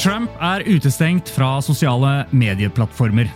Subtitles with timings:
[0.00, 3.26] Trump er utestengt fra sosiale medieplattformer.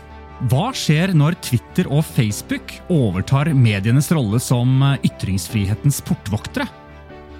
[0.48, 6.64] Hva skjer når Twitter og Facebook overtar medienes rolle som ytringsfrihetens portvoktere?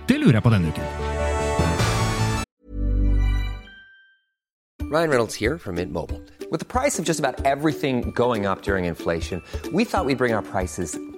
[0.04, 0.84] Det lurer jeg på denne uken.
[4.93, 6.20] Ryan Reynolds her fra Mint Mobile.
[6.52, 10.20] Med prisen på nesten alt som går opp under inflasjonen, trodde vi at vi skulle
[10.20, 11.14] bringe prisene prices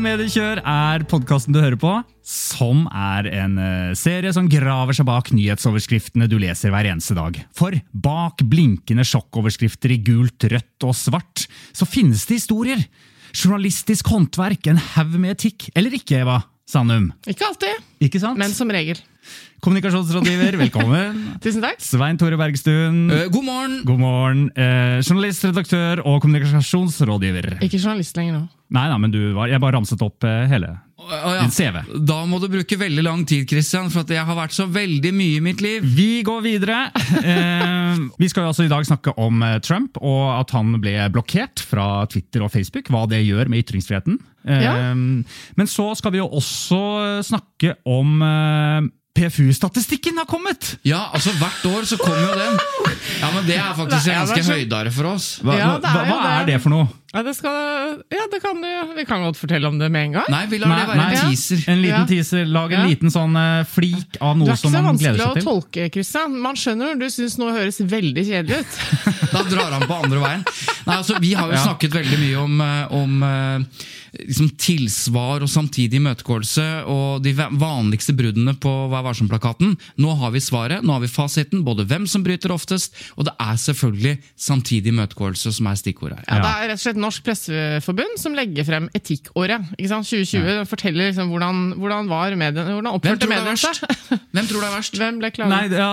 [0.00, 1.90] Mediekjør er podkasten du hører på,
[2.24, 7.36] som er en eh, serie som graver seg bak nyhetsoverskriftene du leser hver eneste dag.
[7.56, 12.86] For bak blinkende sjokkoverskrifter i gult, rødt og svart, så finnes det historier.
[13.32, 16.40] Journalistisk håndverk, en haug med etikk, eller ikke, Eva
[16.72, 17.10] Sandum?
[17.28, 18.38] Ikke alltid, Ikke sant?
[18.40, 18.96] men som regel.
[19.62, 21.18] Kommunikasjonsrådgiver, velkommen.
[21.44, 21.78] Tusen takk.
[21.84, 23.04] Svein Tore Bergstuen.
[23.12, 23.74] Eh, god morgen!
[23.86, 24.40] God morgen.
[24.56, 27.58] Eh, journalist, redaktør og kommunikasjonsrådgiver.
[27.62, 28.42] Ikke journalist lenger nå.
[28.72, 31.42] Nei, nei, men du var, jeg bare ramset opp eh, hele Å, ja.
[31.42, 31.78] din CV.
[32.08, 35.12] Da må du bruke veldig lang tid, Christian, for at jeg har vært så veldig
[35.16, 35.84] mye i mitt liv.
[35.96, 36.84] Vi går videre.
[37.22, 40.94] Eh, vi skal jo altså i dag snakke om eh, Trump og at han ble
[41.12, 42.88] blokkert fra Twitter og Facebook.
[42.90, 44.16] Hva det gjør med ytringsfriheten.
[44.48, 44.72] Eh, Ja.
[44.96, 46.80] Men så skal vi jo også
[47.28, 50.76] snakke om eh, PFU-statistikken har kommet!
[50.88, 52.58] Ja, altså Hvert år så kommer jo den.
[53.20, 55.26] Ja, men Det er faktisk en ganske høydare for oss.
[55.44, 56.54] Hva, er hva, hva er det.
[56.54, 56.88] det for noe?
[57.12, 57.52] Ja, det, skal,
[58.08, 60.30] ja, det kan du Vi kan godt fortelle om det med en gang.
[60.32, 61.64] Nei, vi lar det være en teaser.
[61.68, 62.06] En liten Ja.
[62.08, 62.46] teaser.
[62.48, 62.86] Lag en Ja.
[62.88, 66.38] liten sånn eh, flik av Det er ikke så vanskelig å tolke, Kristian.
[66.40, 68.78] Man skjønner når du syns noe høres veldig kjedelig ut.
[69.32, 70.44] Da drar han på andre veien.
[70.86, 71.64] Nei, altså Vi har jo Ja.
[71.66, 73.58] snakket veldig mye om, eh, om eh,
[74.28, 79.76] liksom tilsvar og samtidig imøtegåelse og de vanligste bruddene på Vær varsom-plakaten.
[79.98, 81.62] Nå har vi svaret, nå har vi fasiten.
[81.64, 86.24] Både hvem som bryter oftest, og det er selvfølgelig samtidig imøtegåelse som er stikkordet her.
[86.28, 86.42] Ja, Ja.
[86.42, 89.72] Det er rett og slett Norsk Presseforbund som legger frem Etikkåret.
[89.76, 90.08] Ikke sant?
[90.08, 90.64] 2020 ja.
[90.68, 93.82] forteller liksom hvordan, hvordan var mediene, hvordan oppførte mediene seg.
[94.34, 94.98] Hvem tror det er verst?
[94.98, 95.90] Hvem ble Nei, ja,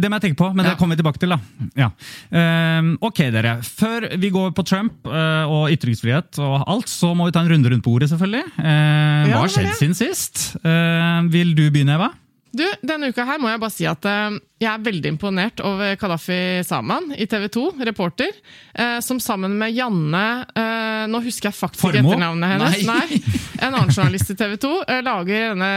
[0.00, 0.72] det må jeg tenke på, men Ja.
[0.72, 1.34] det kommer vi tilbake til.
[1.34, 1.38] da.
[1.78, 1.90] Ja.
[2.34, 3.56] Ehm, ok, dere.
[3.64, 7.52] Før vi går på Trump uh, og ytringsfrihet og alt, så må vi ta en
[7.52, 8.44] runde rundt bordet, selvfølgelig.
[8.58, 10.44] Uh, hva har skjedd siden sist?
[10.64, 12.12] Uh, vil du begynne, Eva?
[12.54, 15.96] Du, Denne uka her må jeg bare si at eh, jeg er veldig imponert over
[16.00, 18.30] Kadafi Saman i TV 2, reporter,
[18.72, 22.84] eh, som sammen med Janne eh, Nå husker jeg faktisk ikke etternavnet hennes.
[22.88, 23.18] Nei.
[23.58, 25.70] En annen journalist i TV 2 eh, lager denne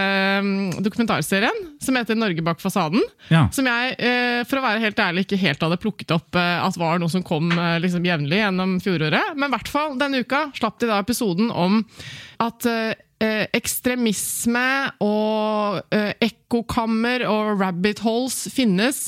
[0.46, 3.04] mm, dokumentarserien som heter 'Norge bak fasaden'.
[3.34, 3.48] Ja.
[3.54, 3.98] Som jeg,
[4.48, 7.52] for å være helt ærlig, ikke helt hadde plukket opp at var noe som kom
[7.82, 9.36] liksom jevnlig gjennom fjoråret.
[9.36, 11.82] Men i hvert fall denne uka slapp de da episoden om
[12.44, 12.66] at
[13.58, 14.68] ekstremisme
[15.02, 19.00] og eh, ekkokammer og rabbit holes finnes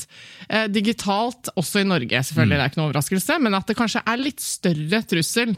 [0.48, 2.22] eh, digitalt også i Norge.
[2.26, 5.54] selvfølgelig, Det er ikke noe overraskelse, men at det kanskje er litt større trussel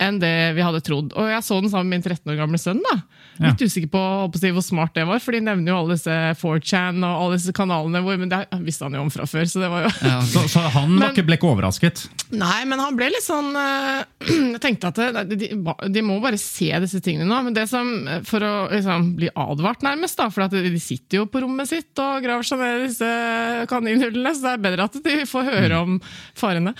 [0.00, 1.12] enn det vi hadde trodd.
[1.18, 2.80] Og Jeg så den sammen med min 13 år gamle sønn.
[2.84, 2.96] da.
[3.42, 7.00] Litt usikker på, på hvor smart det var, for de nevner jo alle disse 4chan
[7.02, 8.02] og alle disse kanalene.
[8.04, 9.44] Hvor, men det visste han jo om fra før.
[9.48, 9.92] så det var jo...
[10.04, 12.04] Ja, Så, så han var Men- ikke, overrasket?
[12.32, 14.02] Nei, men han ble litt sånn øh,
[14.54, 15.48] Jeg tenkte at det, de,
[15.92, 17.42] de må bare se disse tingene nå.
[17.48, 21.26] Men det som, eh, for å liksom, bli advart, nærmest, da, for de sitter jo
[21.32, 23.10] på rommet sitt og graver seg ned i disse
[23.72, 25.98] kaninhullene, så det er bedre at de får høre om
[26.38, 26.74] farene.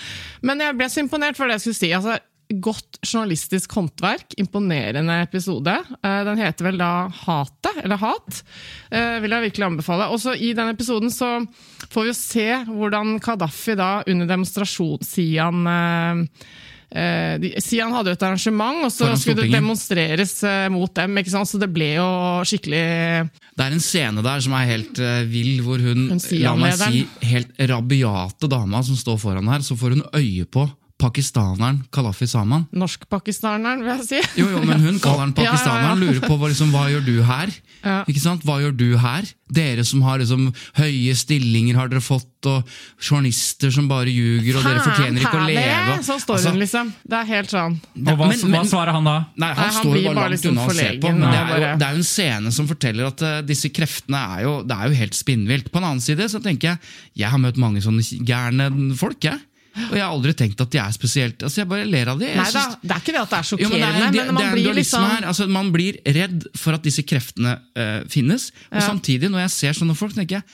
[0.47, 1.92] Men jeg ble så imponert for det jeg skulle si.
[1.97, 2.19] altså
[2.62, 4.34] Godt journalistisk håndverk.
[4.36, 5.72] Imponerende episode.
[6.04, 8.42] Eh, Den heter vel da Hatet, eller Hat.
[8.91, 10.10] eh, Vil jeg virkelig anbefale.
[10.12, 11.47] Også I den episoden så
[11.89, 18.22] får vi jo se hvordan Kadafi da under demonstrasjonssiden eh, de, Sian hadde jo et
[18.27, 20.34] arrangement, og så skulle det demonstreres
[20.71, 21.16] mot dem.
[21.22, 21.48] ikke sant?
[21.48, 22.09] Så det ble jo
[22.45, 26.10] skikkelig Det er en scene der som er helt eh, vill, hvor Hun
[26.42, 30.68] la meg si, helt rabiate dama som står foran her, så får hun øye på
[31.03, 32.69] pakistaneren Kalafi Saman.
[32.78, 34.21] Norsk-pakistaneren, vil jeg si.
[34.41, 37.53] Jo, jo, men hun kaller han pakistaneren, lurer på hva, liksom, hva gjør du her?
[37.83, 38.01] Ja.
[38.07, 38.45] Ikke sant?
[38.47, 39.27] Hva gjør du her?
[39.53, 40.47] Dere som har liksom,
[40.78, 42.71] høye stillinger har dere fått, og
[43.03, 45.99] journalister som bare ljuger, og dere fortjener ikke å leve.
[46.07, 46.93] Sånn står Altså, hun, liksom.
[47.13, 47.77] Det er helt sånn.
[47.98, 49.16] Og hva, men- men- hva svarer han da?
[49.37, 51.13] Nei, han, Nei, han står jo bare bare langt liksom unna og ser på.
[51.13, 53.69] Men det er, jo, bare- det er jo en scene som forteller at uh, disse
[53.75, 55.71] kreftene er jo, det er jo helt spinnvilt.
[55.75, 56.78] På en annen side så tenker jeg
[57.22, 59.39] jeg har møtt mange sånne gærne folk, jeg.
[59.72, 62.28] Og jeg har aldri tenkt at de er spesielt altså Jeg bare ler av de.
[62.36, 64.53] Nei da, det er ikke det at det er jo, men det sjokkerende, men, man
[64.53, 65.27] blir liksom her.
[65.30, 68.51] Altså, man blir redd for at disse kreftene uh, finnes.
[68.71, 68.86] Og Ja.
[68.91, 70.45] samtidig, når jeg ser sånne folk, tenker jeg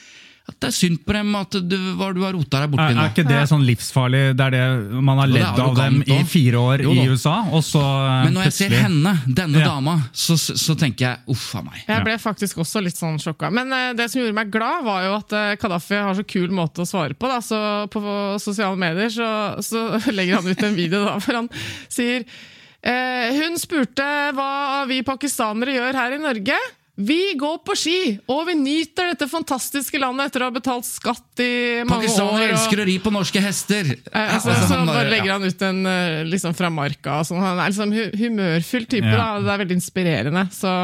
[0.49, 3.03] at det er synd på dem at du, hva du har rota deg borti nå.
[3.05, 4.23] er ikke det sånn livsfarlig?
[4.39, 7.05] Det er det man har ledd av dem i fire år Jo i.
[7.13, 9.67] USA, og så eh, Men når jeg ser henne, denne Ja.
[9.75, 11.83] dama, så, så tenker jeg uff a meg.
[11.85, 13.51] Jeg ble faktisk også litt sånn sjokka.
[13.55, 16.83] Men uh, det som gjorde meg glad, var jo at Gaddafi har så kul måte
[16.83, 17.29] å svare på.
[17.29, 17.39] Da.
[17.45, 17.61] Så
[17.93, 18.03] på
[18.41, 19.29] sosiale medier så,
[19.65, 19.85] så
[20.17, 21.53] legger han ut en video da, hvor han
[21.93, 26.59] sier uh, Hun spurte hva vi pakistanere gjør her i Norge.
[26.99, 31.39] Vi går på ski, og vi nyter dette fantastiske landet etter å ha betalt skatt
[31.45, 32.09] i mange år.
[32.09, 33.93] Pakistanere og- elsker å ri på norske hester!
[33.95, 37.21] Eh, altså, Altså, så han bare legger han ut en eh, liksom fra marka.
[37.21, 37.39] og Sånn.
[37.41, 39.07] Han er liksom humørfull type.
[39.07, 39.17] Ja.
[39.17, 39.41] Da.
[39.47, 40.43] Det er veldig inspirerende.
[40.51, 40.75] Så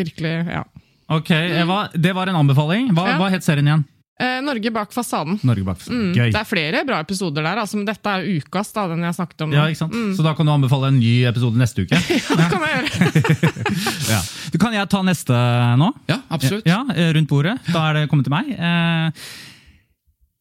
[0.00, 0.64] virkelig, ja.
[1.10, 2.88] Ok, Eva, Det var en anbefaling.
[2.94, 3.18] Hva, Ja.
[3.18, 3.84] hva het serien igjen?
[4.20, 5.38] Eh, Norge bak fasaden.
[5.48, 6.26] Norge bak Mm, Gøy.
[6.34, 9.44] Det er flere bra episoder der, altså, men dette er ukas, da, den jeg snakket
[9.46, 9.54] om.
[9.56, 9.94] Ja, ikke sant?
[10.18, 11.96] Så da kan du anbefale en ny episode neste uke?
[12.28, 13.54] ja, Det kan jeg gjøre.
[14.12, 14.20] ja.
[14.52, 15.38] Du, Kan jeg ta neste
[15.80, 15.88] nå?
[16.10, 16.66] Ja, absolutt.
[16.68, 17.56] Ja, eh, Rundt bordet.
[17.72, 18.50] Da er det kommet til meg.
[18.52, 19.24] Eh,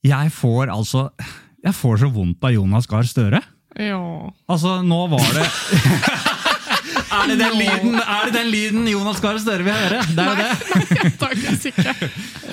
[0.09, 1.09] Jeg får altså
[1.63, 3.41] Jeg får så vondt av Jonas Gahr Støre.
[3.79, 3.99] Ja.
[4.49, 5.45] Altså, nå var det
[7.09, 10.01] er, det den lyden, er det den lyden Jonas Gahr Støre vil høre?
[10.15, 10.49] Det er jo det.
[11.69, 11.93] Ikke.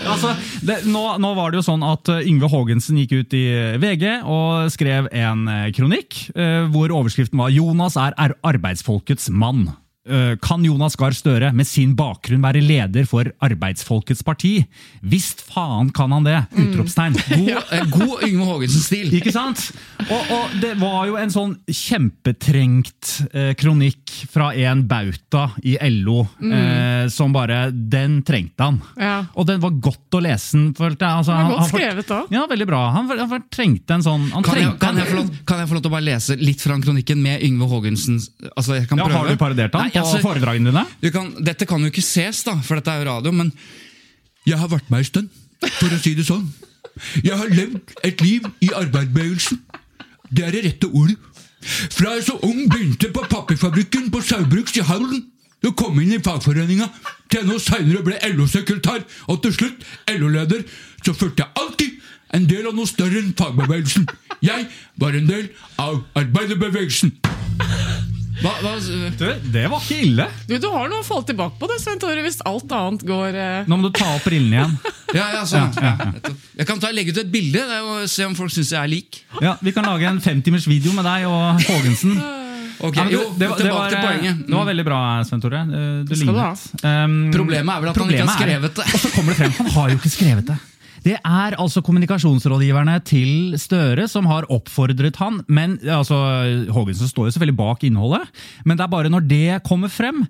[0.06, 0.32] Altså,
[0.66, 3.44] det, nå, nå var det jo sånn at uh, Yngve Haagensen gikk ut i
[3.82, 6.18] VG og skrev en uh, kronikk
[6.72, 8.14] hvor overskriften var 'Jonas er
[8.44, 9.70] arbeidsfolkets mann'.
[10.06, 14.60] Uh, Kan Jonas Gahr Støre med sin bakgrunn være leder for Arbeidsfolkets parti?
[15.02, 16.38] Visst faen kan han det!
[16.54, 17.16] Utropstegn.
[17.36, 19.10] God, eh, god Yngve Haagensen-stil.
[19.18, 19.68] Ikke sant?
[20.06, 26.22] Og, og det var jo en sånn kjempetrengt eh, kronikk fra en bauta i LO,
[26.42, 28.80] eh, som bare Den trengte han.
[29.00, 29.16] Ja.
[29.34, 31.22] Og den var godt å lese den, følte jeg.
[31.22, 32.32] Altså, han- godt skrevet også.
[32.34, 32.82] Ja, veldig bra.
[32.96, 35.84] Han, han, trengte en sånn han Kan jeg, trengte kan, jeg kan jeg få lov
[35.84, 38.18] til å bare lese litt fra kronikken med Yngve Haagensen?
[38.54, 39.08] Altså, jeg kan ja.
[39.16, 40.84] Har du parodiert han Nei, på altså, foredragene dine?
[41.02, 43.52] du kan, dette kan jo ikke ses, da, for dette er jo radio, men
[44.46, 45.30] jeg har vært med en stund,
[45.80, 46.46] for å si det sånn.
[47.24, 49.60] Jeg har levd et liv i arbeidsbevegelsen.
[50.30, 51.16] Det er det rette ordet.
[51.66, 55.24] Fra jeg så ung begynte på papirfabrikken på Saubruks i Halden,
[55.66, 56.86] og kom inn i fagforeninga,
[57.26, 60.62] til jeg nå seinere ble LO-sekretær, og til slutt LO-leder,
[61.02, 61.96] så følte jeg alltid
[62.36, 64.06] en del av noe større enn fagbevegelsen.
[64.44, 64.68] Jeg
[65.00, 65.50] var en del
[65.82, 67.16] av arbeiderbevegelsen.
[68.42, 68.72] Hva, hva,
[69.16, 70.26] Du, det var ikke ille!
[70.48, 73.38] Du, du har noe å falle tilbake på, det, Svein Tore, hvis alt annet går
[73.40, 74.76] eh, Nå må du ta opp brillene igjen.
[75.16, 75.70] Ja, ja, sånn.
[75.80, 76.10] ja.
[76.58, 79.20] Jeg kan ta, legge ut et bilde er se om folk syns jeg er lik.
[79.40, 82.18] Ja, Vi kan lage en femtimers video med deg og Haagensen.
[82.76, 84.40] Okay, Ja, du, jo, det, var- det, var, til poenget.
[84.50, 85.62] det var veldig bra, Svein Tore.
[85.64, 86.64] Eh, Du lignet.
[86.84, 88.84] Um, Problemet er vel at han ikke har skrevet det.
[88.92, 90.56] Og så kommer det frem, han har jo ikke skrevet det.
[91.06, 96.16] Det er altså kommunikasjonsrådgiverne til Støre som har oppfordret han, men altså,
[96.74, 98.26] Haagensen står jo selvfølgelig bak innholdet,
[98.66, 100.24] men det er bare når det kommer frem,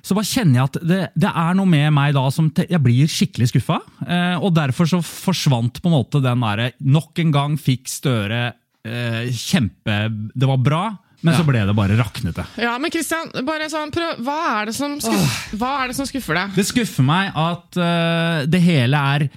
[0.00, 3.10] så bare kjenner jeg at det, det er noe med meg da som jeg blir
[3.12, 7.54] skikkelig skuffa, eh, og derfor så forsvant på en måte den derre Nok en gang
[7.60, 8.40] fikk Støre
[8.86, 9.96] eh, kjempe
[10.32, 10.82] Det var bra,
[11.22, 12.44] men så ble det bare raknete.
[12.58, 16.08] Ja, men Christian, bare sånn, prøv, hva, er det som skuff, hva er det som
[16.08, 16.56] skuffer deg?
[16.58, 19.28] Det skuffer meg at uh, det hele er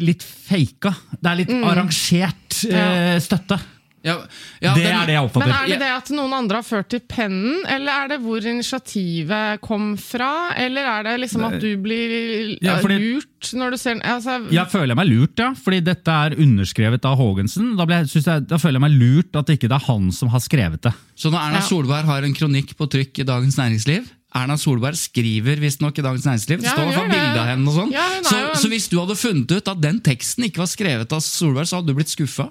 [0.00, 0.94] litt faka.
[1.20, 3.60] Det er litt arrangert eh, støtte.
[4.04, 4.18] Ja,
[4.60, 5.48] ja, det den- er det jeg oppfatter.
[5.48, 5.56] Men.
[5.64, 9.62] Er det det at noen andre har ført til pennen, eller er det hvor initiativet
[9.64, 10.52] kom fra?
[10.60, 14.66] Eller er det liksom at du blir Ja, fordi- lurt når du ser altså, Jeg
[14.68, 17.76] føler meg lurt, ja, fordi dette er underskrevet av Haagensen.
[17.78, 20.92] Da, da føler jeg meg lurt at det ikke er han som har skrevet det.
[21.16, 21.60] Så når Erna.
[21.64, 26.24] Solberg har en kronikk på trykk i Dagens Næringsliv Erna Solberg skriver visstnok i Dagens
[26.26, 26.58] Næringsliv.
[26.58, 27.92] Det Ja, står i hvert bilde av henne og sånn.
[27.94, 31.22] Ja, så, så hvis du hadde funnet ut at den teksten ikke var skrevet av
[31.22, 32.48] Solberg, så hadde du blitt skuffa?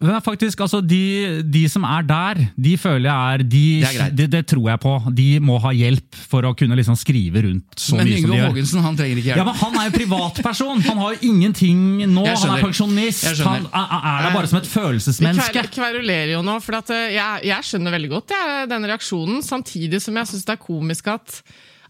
[0.00, 4.14] Men faktisk, altså, de, de som er der, de føler jeg er de, Det er
[4.20, 4.94] det, det tror jeg på.
[5.16, 8.38] De må ha hjelp for å kunne liksom skrive rundt så Men mye som de
[8.38, 8.48] gjør.
[8.50, 9.50] Haagensen han trenger ikke Ja, hjelp.
[9.52, 10.82] men Han er jo privatperson!
[10.88, 12.26] Han har jo ingenting nå.
[12.26, 13.26] Han er pensjonist.
[13.44, 15.66] Han er, er der bare som et følelsesmenneske.
[15.66, 19.42] Vi kverulerer jo nå, for at, eh, jeg, jeg skjønner veldig godt jeg, den reaksjonen,
[19.46, 21.40] samtidig som jeg syns det er komisk at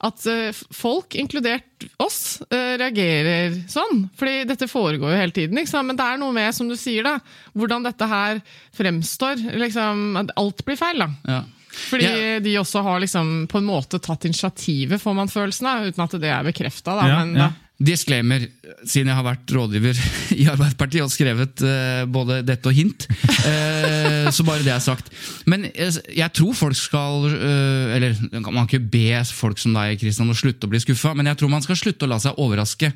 [0.05, 4.09] at eh, folk, inkludert oss, eh, reagerer sånn.
[4.17, 5.57] Fordi dette foregår jo hele tiden.
[5.87, 7.19] Men det er noe med, som du sier, da,
[7.57, 8.41] hvordan dette her
[8.76, 9.41] fremstår.
[9.57, 10.99] Liksom, at alt blir feil.
[10.99, 11.09] da.
[11.26, 11.43] Ja.
[11.76, 12.38] Fordi Ja.
[12.41, 16.11] de også har liksom på en måte tatt initiativet, får man følelsen av, uten at
[16.21, 16.95] det er bekrefta.
[17.07, 17.50] Ja, men, ja.
[17.76, 18.47] Disclaimer,
[18.88, 19.99] siden jeg har vært rådgiver
[20.40, 23.04] i Arbeiderpartiet og skrevet uh, både dette og hint.
[23.45, 25.11] Uh, så bare det er sagt.
[25.45, 30.00] Men jeg, jeg tror folk skal uh, Eller man kan ikke be folk som deg
[30.00, 32.40] Kristian, å slutte å bli skuffa, men jeg tror man skal slutte å la seg
[32.40, 32.90] overraske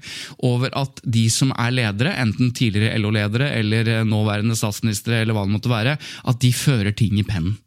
[0.47, 5.47] over at de som er ledere, enten tidligere LO-ledere eller eh, nåværende statsministre, eller hva
[5.47, 7.59] det måtte være, at de fører ting i pennen.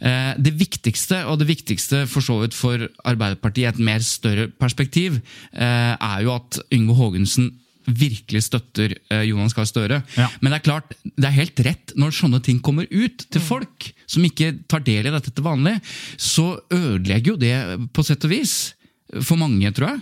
[0.00, 4.48] Eh, Det viktigste, og det viktigste for så vidt for Arbeiderpartiet i et mer større
[4.48, 5.20] perspektiv,
[5.52, 7.52] eh, er jo at Yngve Haagensen
[7.86, 10.02] virkelig støtter eh, Jonas Gahr Støre.
[10.16, 10.28] Ja.
[10.40, 13.90] Men det er klart, det er helt rett når sånne ting kommer ut til folk
[14.06, 15.80] som ikke tar del i dette til vanlig,
[16.16, 17.56] så ødelegger jo det
[17.92, 18.74] på sett og vis.
[19.12, 19.98] For mange, tror jeg.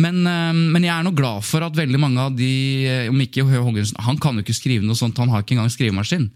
[0.00, 3.98] Men, men jeg er nå glad for at veldig mange av de Om ikke Haagensen
[4.06, 6.30] Han kan jo ikke skrive noe sånt, han har ikke engang skrivemaskin.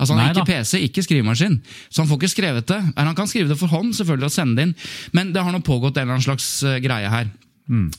[0.00, 0.48] Altså Han har ikke.
[0.48, 2.80] PC, ikke skrivemaskin, så han får ikke skrevet det.
[2.98, 4.74] Han kan skrive det for hånd selvfølgelig og sende det inn,
[5.14, 7.30] men det har nå pågått en eller annen slags eh, greie her.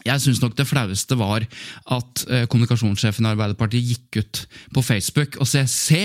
[0.06, 1.42] Jeg syns nok det flaueste var
[1.96, 4.42] at eh, kommunikasjonssjefen i Arbeiderpartiet gikk ut
[4.75, 6.04] på Facebook og se, se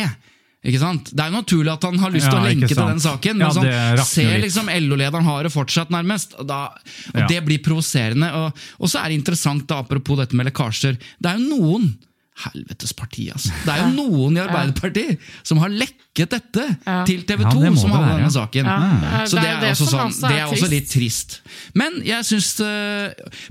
[0.65, 1.11] ikke sant?
[1.13, 3.39] Det er jo naturlig at han har lyst til Ja, å lenke til den saken,
[3.41, 6.37] Ja, men sånn, se liksom LO-lederen har det fortsatt, nærmest.
[6.39, 6.59] Og, da,
[7.15, 7.29] og Ja.
[7.29, 8.29] Det blir provoserende.
[8.37, 10.99] Og, og så er det interessant, da, apropos dette med lekkasjer.
[11.21, 11.91] Det er jo noen
[12.45, 13.51] Helvetes parti, altså.
[13.65, 17.05] Det er jo noen i Arbeiderpartiet som har lekket dette Ja.
[17.09, 18.65] til TV 2, Ja, det som handler om denne saken.
[18.65, 18.77] Ja,
[19.21, 21.41] er- Så det det er det også, sånn, det er også litt trist.
[21.75, 23.11] Men jeg syns uh,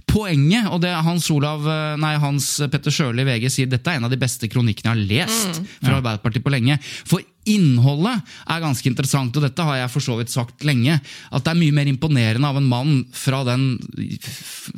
[0.10, 4.00] poenget, og det Hans Olav, eh, nei, Hans Petter Sjøli i VG sier dette er
[4.00, 6.80] en av de beste kronikkene jeg har lest fra Arbeiderpartiet på lenge.
[7.06, 11.00] For innholdet er ganske interessant, og dette har jeg for så vidt sagt lenge.
[11.32, 13.80] At det er mye mer imponerende av en mann fra den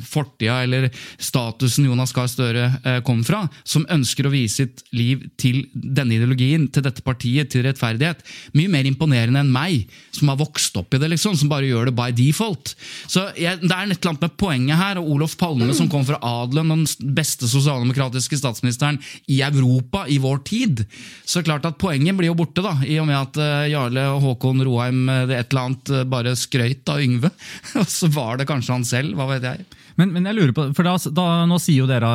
[0.02, 0.88] fortida eller
[1.18, 6.16] statusen Jonas Gahr Støre eh, kom fra, som ønsker å vise sitt liv til denne
[6.16, 8.22] ideologien, til dette partiet, til rettferdighet.
[8.58, 11.90] Mye mer imponerende enn meg, som har vokst opp i det, liksom, som bare gjør
[11.90, 12.74] det by default.
[13.10, 16.72] Så jeg, Det er et med poenget her, og Olof Palme, som kom fra adelen,
[16.72, 20.84] den beste sosialdemokratiske statsministeren i Europa i vår tid.
[21.24, 24.22] Så klart at poenget blir jo borte, da, i og med at eh, Jarle og
[24.24, 27.30] Håkon Roheim eh, det et eller annet eh, bare skrøyt av Yngve.
[27.82, 29.64] Og så var det kanskje han selv, hva vet jeg.
[30.00, 32.08] Men, men jeg lurer på, for da, da, Nå sier jo dere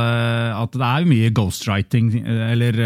[0.58, 2.80] at det er mye ghostwriting, eller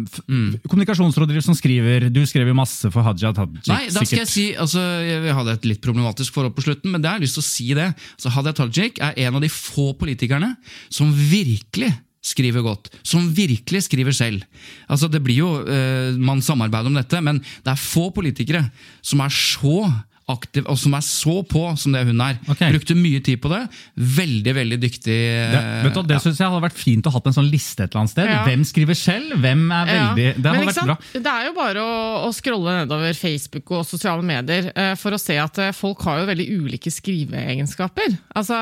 [0.00, 0.22] f-
[0.64, 3.60] kommunikasjonsrådgiver som skriver Du skrev jo masse for Haja Tajik.
[3.68, 4.22] Nei, da skal sikkert.
[4.24, 7.28] jeg si, altså, jeg hadde et litt problematisk forhold på slutten, men det har jeg
[7.28, 7.90] lyst til å si det.
[8.16, 10.54] Så Hadia Tajik er en av de få politikerne
[10.88, 14.44] som virkelig skriver godt, som virkelig skriver selv.
[14.88, 18.70] Altså, det blir jo, eh, Man samarbeider om dette, men det er få politikere
[19.02, 19.88] som er så
[20.32, 22.38] aktiv, og som er så på som det hun er.
[22.50, 22.72] Okay.
[22.74, 23.62] Brukte mye tid på det.
[23.94, 25.18] Veldig, veldig dyktig.
[25.52, 26.22] Det, vet du, det ja.
[26.24, 28.30] synes jeg hadde vært fint å ha en sånn liste et eller annet sted.
[28.30, 28.40] Ja.
[28.48, 29.36] Hvem skriver selv?
[29.42, 30.06] Hvem er Ja.
[30.16, 30.90] Det hadde vært sant?
[30.90, 30.96] bra.
[31.26, 31.96] Det er jo bare å,
[32.28, 36.22] å scrolle nedover Facebook og sosiale medier eh, for å se at eh, folk har
[36.22, 38.16] jo veldig ulike skriveegenskaper.
[38.38, 38.60] Altså,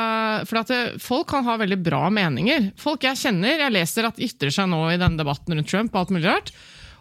[0.48, 2.70] for at eh, Folk kan ha veldig bra meninger.
[2.80, 6.02] Folk jeg kjenner, jeg leser at ytrer seg nå i denne debatten rundt Trump og
[6.02, 6.52] alt mulig rart.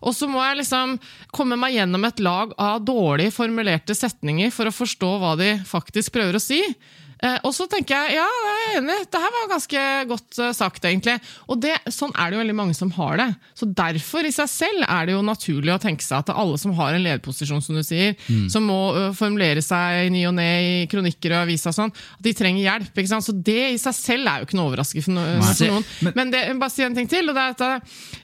[0.02, 0.98] Og så må jeg liksom
[1.34, 6.14] komme meg gjennom et lag av dårlig formulerte setninger for å forstå hva de faktisk
[6.18, 6.62] prøver å si.
[7.24, 10.54] Eh, og så tenker jeg ja, jeg er enig, det her var ganske godt eh,
[10.54, 11.18] sagt, egentlig.
[11.50, 13.28] Og det, sånn er det jo veldig mange som har det.
[13.58, 16.76] Så derfor i seg selv er det jo naturlig å tenke seg at alle som
[16.78, 18.18] har en lederposisjon, som du sier,
[18.52, 18.80] som må
[19.18, 22.66] formulere seg i ny og ne i kronikker og aviser og sånn, at de trenger
[22.66, 22.92] hjelp.
[22.94, 23.26] ikke sant?
[23.26, 25.54] Så det i seg selv er jo ikke noe overraskende for, no Nei.
[25.54, 26.14] for noen.
[26.18, 27.32] Men, det, bare si en ting til.
[27.32, 27.66] og det er at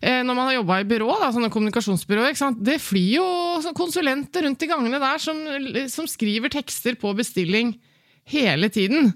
[0.01, 2.61] eh, Når man har jobba i byrå, da, sånne kommunikasjonsbyråer, ikke sant?
[2.63, 5.39] det flyr jo konsulenter rundt i gangene der som,
[5.91, 7.73] som skriver tekster på bestilling
[8.25, 9.13] hele tiden.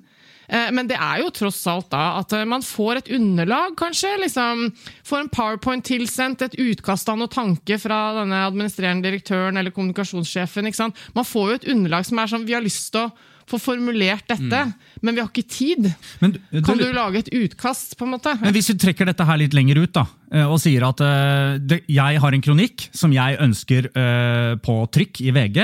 [0.50, 4.14] Eh, Men det er jo tross alt da at eh, man får et underlag, kanskje.
[4.24, 4.72] liksom
[5.04, 10.68] Får en powerpoint tilsendt, et utkast av noe tanke fra denne administrerende direktøren eller kommunikasjonssjefen.
[10.68, 10.96] ikke sant?
[11.16, 13.12] Man får jo et underlag som er sånn Vi har lyst til å
[13.48, 15.86] få formulert dette, men vi har ikke tid.
[16.20, 18.34] Men du- Kan du lage et utkast, på en måte?
[18.42, 20.04] Men hvis du trekker dette her litt lenger ut da,
[20.48, 25.31] og sier at uh, jeg har en kronikk som jeg ønsker uh, på trykk i
[25.36, 25.60] VG,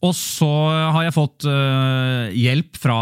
[0.00, 0.50] og så
[0.94, 2.98] har jeg fått uh, hjelp fra,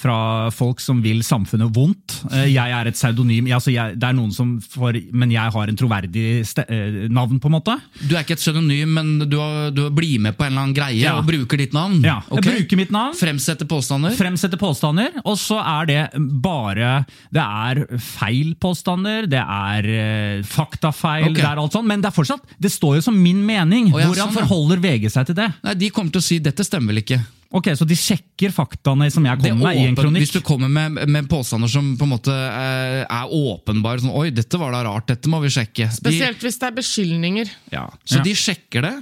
[0.00, 0.16] fra
[0.54, 2.16] folk som vil samfunnet vondt.
[2.32, 5.70] Eh, jeg er et pseudonym, altså jeg, det er noen som får, men jeg har
[5.72, 6.24] en troverdig
[6.64, 7.76] eh, navn på en måte.
[8.00, 10.76] Du er ikke et pseudonym, men du, har, du blir med på en eller annen
[10.76, 11.16] greie Ja.
[11.20, 12.00] og bruker ditt navn.
[12.06, 13.16] Ja, jeg bruker mitt navn.
[13.18, 14.14] Fremsetter påstander.
[14.18, 16.00] Fremsetter påstander, og så er det
[16.42, 21.40] bare Det er feil påstander, det er eh, faktafeil, okay.
[21.40, 23.90] det er alt sånt, men det er fortsatt Det står jo som min mening.
[23.94, 25.50] Oh, ja, Hvordan sånn, forholder VG seg til det?
[25.66, 27.20] Nei, De kommer til å si 'dette stemmer vel ikke'.
[27.52, 30.22] Ok, Så de sjekker faktaene som jeg er kommer med i en kronikk?
[30.22, 34.30] Hvis du kommer med, med påstander som på en måte eh, er åpenbare, sånn 'oi,
[34.30, 35.88] dette var da rart, dette må vi sjekke'.
[35.90, 37.50] De, Spesielt hvis det er beskyldninger.
[37.72, 37.88] ja.
[38.06, 38.22] Så Ja.
[38.22, 38.94] de sjekker det.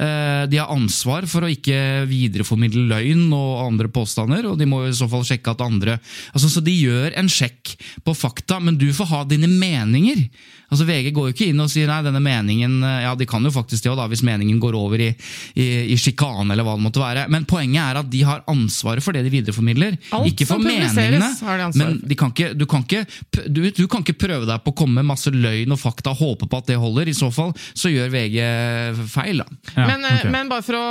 [0.00, 4.86] Eh, De har ansvar for å ikke videreformidle løgn og andre påstander, og de må
[4.88, 5.98] i så fall sjekke at andre
[6.32, 10.30] altså, Så de gjør en sjekk på fakta, men du får ha dine meninger.
[10.70, 13.44] Altså VG går jo ikke inn og sier nei, denne meningen eh, Ja, de kan
[13.44, 15.10] jo faktisk det òg, hvis meningen går over i,
[15.58, 17.26] i, i sjikane eller hva det måtte være.
[17.32, 19.98] Men poenget er at de har ansvaret for det de videreformidler.
[20.16, 23.04] Alt ikke for meningene, har de ansvar men de kan ikke, du, kan ikke,
[23.46, 26.20] du, du kan ikke prøve deg på å komme med masse løgn og fakta og
[26.20, 27.10] håpe på at det holder.
[27.10, 28.38] I så fall så gjør VG
[29.10, 29.42] feil.
[29.42, 29.58] da.
[29.74, 30.32] Ja, men, okay.
[30.32, 30.86] men bare for å,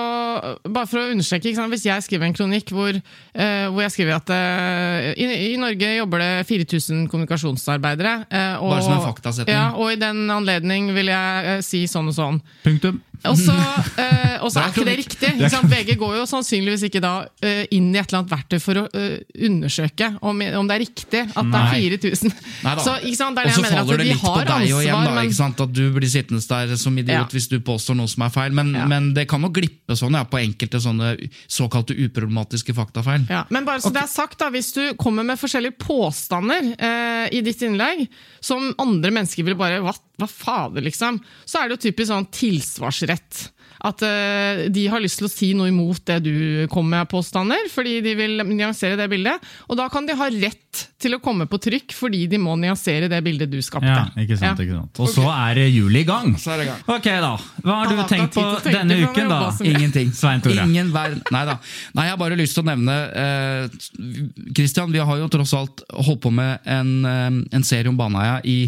[0.68, 1.74] bare for å understreke, ikke sant?
[1.74, 5.94] hvis jeg skriver en kronikk hvor, uh, hvor jeg skriver at uh, i, i Norge
[6.00, 8.16] jobber det 4000 kommunikasjonsarbeidere.
[8.28, 9.56] uh, og, Bare som en faktasetning.
[9.56, 12.42] Ja, og i den anledning vil jeg eh, si sånn og sånn.
[12.66, 13.02] Punktum.
[13.28, 13.52] Og så,
[14.00, 15.32] eh, er ikke det riktig.
[15.36, 15.60] Ikke?
[15.68, 18.84] VG går jo sannsynligvis ikke da uh, inn i et eller annet verktøy for å
[18.88, 19.18] uh,
[19.50, 22.34] undersøke om, om det er riktig at det er 4000.
[22.64, 22.86] Neida.
[22.86, 23.36] Så ikke sant?
[23.36, 25.84] det er Og så faller det litt på deg og igjen, da, men at du
[25.98, 27.28] blir sittende der som idiot Ja.
[27.36, 28.56] hvis du påstår noe som er feil.
[28.56, 28.88] Men, Ja.
[28.88, 31.16] men det kan jo glippe sånn ja, på enkelte sånne
[31.52, 33.28] såkalte uproblematiske faktafeil.
[33.30, 37.28] Ja, men bare så det er sagt da, Hvis du kommer med forskjellige påstander uh,
[37.32, 38.08] i ditt innlegg,
[38.42, 41.22] som andre mennesker vil bare Hva, hva fader, liksom?
[41.48, 43.48] Så er det jo typisk sånn tilsvarsrett.
[43.80, 46.34] At uh, de har lyst til å si noe imot det du
[46.72, 49.46] kommer med av påstander, fordi de vil nyansere det bildet.
[49.72, 53.08] Og da kan de ha rett til å komme på trykk, fordi de må nyansere
[53.10, 53.88] det bildet du skapte.
[53.88, 54.66] Ja, ikke sant, Ja.
[54.66, 55.00] ikke sant.
[55.00, 56.36] Og så er det juli i gang.
[56.36, 56.84] Så er det gang.
[56.92, 57.32] Ok, da.
[57.64, 59.40] Hva har Han du tenkt på denne uken, da?
[59.64, 60.12] Ingenting.
[60.12, 60.68] Svein Tore.
[60.68, 61.24] Ingen verden.
[61.32, 61.56] Nei da.
[61.96, 65.82] Nei, jeg har bare lyst til å nevne Kristian, Christian, vi har jo tross alt
[65.90, 68.60] holdt på med en, uh, en serie om Baneheia i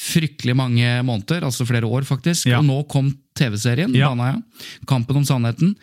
[0.00, 2.48] fryktelig mange måneder, altså flere år faktisk.
[2.50, 2.60] Ja.
[2.60, 4.10] Og nå kom TV-serien Ja.
[4.10, 4.40] Baneheia,
[4.88, 5.74] Kampen om sannheten,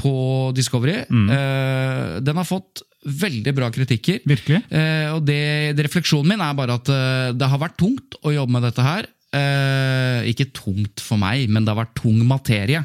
[0.00, 0.14] på
[0.56, 1.02] Discovery.
[1.06, 4.22] Eh, den har fått veldig bra kritikker.
[4.26, 4.64] Virkelig?
[4.70, 8.32] Uh, og det, det refleksjonen min er bare at uh, det har vært tungt å
[8.34, 9.12] jobbe med dette her.
[9.36, 12.78] Ikke tungt for meg, men det har vært tung materie.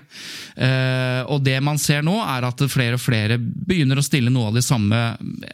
[1.32, 4.58] Og det man ser nå, er at flere og flere begynner å stille noe av
[4.58, 5.00] de samme,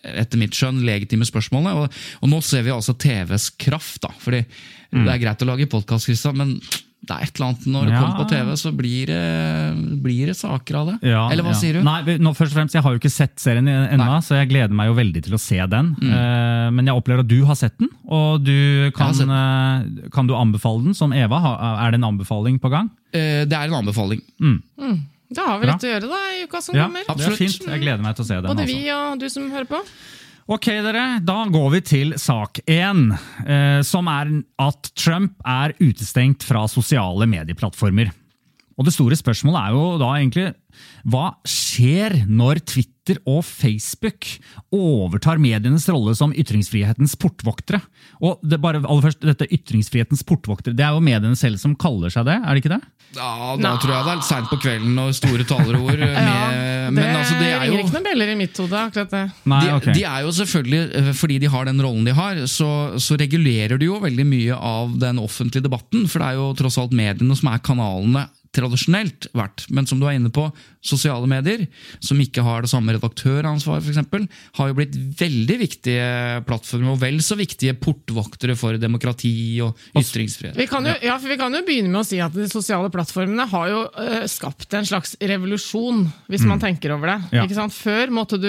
[0.01, 1.75] etter mitt skjønn, legitime spørsmålene.
[1.84, 4.00] Og, og nå ser vi altså TVs kraft.
[4.08, 4.41] da, fordi
[4.94, 5.06] Mm.
[5.06, 6.60] Det er greit å lage podkast, men
[7.08, 8.00] det er et eller annet når det Ja.
[8.01, 10.96] kommer på TV, så blir det, blir det saker av det.
[11.08, 11.60] Ja, Eller hva ja.
[11.60, 11.84] sier du?
[11.84, 14.73] Nei, nå først og fremst, Jeg har jo ikke sett serien ennå, så jeg gleder
[14.76, 15.95] meg jo veldig til å se den.
[16.02, 20.34] Eh, men jeg opplever at du har sett den, og du kan, eh, kan du
[20.34, 21.38] anbefale den som Eva?
[21.86, 22.89] Er det en anbefaling på gang?
[23.15, 24.21] Uh, det er en anbefaling.
[25.28, 25.73] Da har vi Bra.
[25.76, 27.04] litt å gjøre da, i uka som Ja, kommer.
[27.04, 27.38] det er absolutt.
[27.38, 27.67] fint.
[27.67, 28.47] Jeg gleder meg til å se den.
[28.47, 28.78] Både altså.
[28.78, 29.82] vi og du som hører på.
[30.47, 33.10] Ok, dere, da går vi til sak én,
[33.43, 34.29] eh, som er
[34.63, 38.13] at Trump er utestengt fra sosiale medieplattformer.
[38.77, 40.51] Og det store spørsmålet er jo da egentlig
[41.09, 44.27] hva skjer når Twitter og Facebook
[44.75, 47.79] overtar medienes rolle som ytringsfrihetens portvoktere?
[48.21, 52.13] Og det bare, aller først, dette ytringsfrihetens portvoktere, det er jo mediene selv som kaller
[52.13, 52.81] seg det, er det ikke det?
[53.15, 56.01] Ja, Da tror jeg det er seint på kvelden og store talerord.
[56.03, 59.23] med- men altså, det er ringer jo ikke noen beller i mitt hode, akkurat det.
[59.47, 62.69] Nei, de, de er jo selvfølgelig, eh, fordi de har den rollen de har, så,
[63.01, 66.05] så regulerer de jo veldig mye av den offentlige debatten.
[66.11, 68.27] For det er jo tross alt mediene som er kanalene
[68.58, 69.67] tradisjonelt vært.
[69.74, 70.48] Men som du er inne på,
[70.88, 71.65] sosiale medier,
[72.04, 74.28] som ikke har det samme redaktøransvaret, f.eks.,
[74.60, 76.06] har jo blitt veldig viktige
[76.48, 79.34] plattformer, og vel så viktige portvoktere for demokrati
[79.65, 80.56] og ytringsfrihet.
[80.58, 82.91] Vi kan, jo, ja, for vi kan jo begynne med å si at de sosiale
[82.93, 87.17] plattformene har jo eh, skapt en slags revolusjon, hvis man tenker over det.
[87.36, 87.43] Ja.
[87.48, 87.76] Ikke sant?
[87.76, 88.48] Før måtte du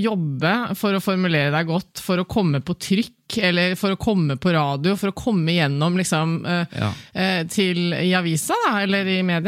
[0.00, 4.34] jobbe for å formulere deg godt, for å komme på trykk, eller for å komme
[4.42, 6.88] på radio, for å komme gjennom liksom, eh, Ja.
[7.14, 9.39] eh, til i avisa da, eller i media.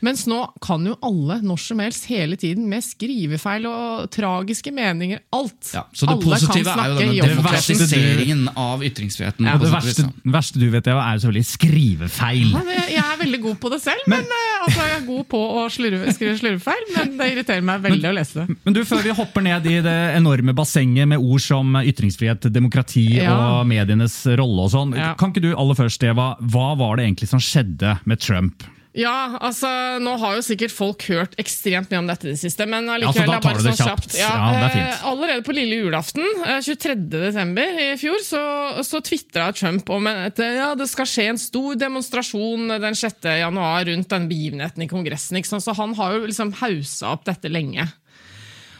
[0.00, 5.18] Mens nå kan jo alle når som helst hele tiden med skrivefeil og tragiske meninger.
[5.34, 5.72] Alt!
[5.74, 9.48] Ja, så det alle kan positive er jo denne demokratiseringen av ytringsfriheten.
[9.48, 12.52] Ja, det verste, verste du vet, Eva, er jo selvfølgelig skrivefeil.
[12.52, 15.24] Ja, det- Jeg er veldig god på det selv, men, men altså, jeg er god
[15.28, 16.86] på å slurve, skrive slurvefeil.
[16.96, 18.56] Men det irriterer meg veldig å lese det.
[18.64, 23.06] Men du, Før vi hopper ned i det enorme bassenget med ord som ytringsfrihet, demokrati
[23.18, 23.34] Ja.
[23.60, 25.14] og medienes rolle og sånn, Ja.
[25.14, 28.62] kan ikke du aller først, Eva, hva var det egentlig som skjedde med Trump?
[28.96, 29.68] Ja, altså,
[30.02, 32.94] Nå har jo sikkert folk hørt ekstremt mye om dette i det siste, men Ja,
[32.96, 34.08] allikevel det er bare sånn kjapt.
[34.08, 34.16] kjapt.
[34.18, 34.88] Ja, fint.
[34.88, 36.96] eh, allerede på lille julaften, eh, 23.
[37.12, 38.42] desember i fjor, så,
[38.82, 43.28] så tvitra Trump om at ja, det skal skje en stor demonstrasjon den 6.
[43.44, 45.36] januar rundt den begivenheten i Kongressen.
[45.44, 47.86] Så han har jo liksom hausa opp dette lenge.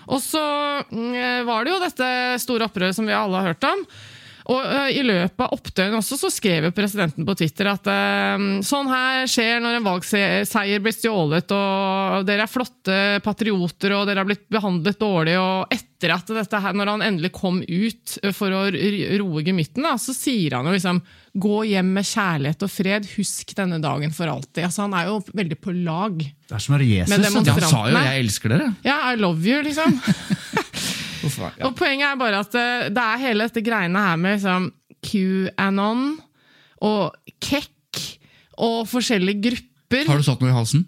[0.08, 0.40] Og så
[0.88, 3.84] mm, var det jo dette store opprøret som vi alle har hørt om.
[4.48, 8.46] Og eh, I løpet av opptøyene også så skrev jo presidenten på Twitter at eh,
[8.64, 14.24] sånn her skjer når en valgseier blir stjålet, og dere er flotte patrioter, og dere
[14.24, 15.36] har blitt behandlet dårlig.
[15.40, 19.96] og etter at dette her, Når han endelig kom ut for å roe gemytten, da,
[19.98, 21.02] så sier han jo liksom
[21.38, 24.64] Gå hjem med kjærlighet og fred, husk denne dagen for alltid.
[24.64, 26.16] Altså Han er jo veldig på lag.
[26.18, 27.12] Det er som Jesus.
[27.14, 28.74] Ja, han sa jo 'jeg elsker dere'.
[28.82, 30.00] Ja, I love you, liksom.
[31.28, 31.54] Hvorfor?
[31.60, 31.68] Ja.
[31.68, 34.70] Og Poenget er bare at eh, det er hele dette greiene her med liksom,
[35.04, 36.04] QAnon
[36.82, 38.04] og KEK
[38.58, 40.08] og forskjellige grupper.
[40.08, 40.86] Har du satt noe i halsen?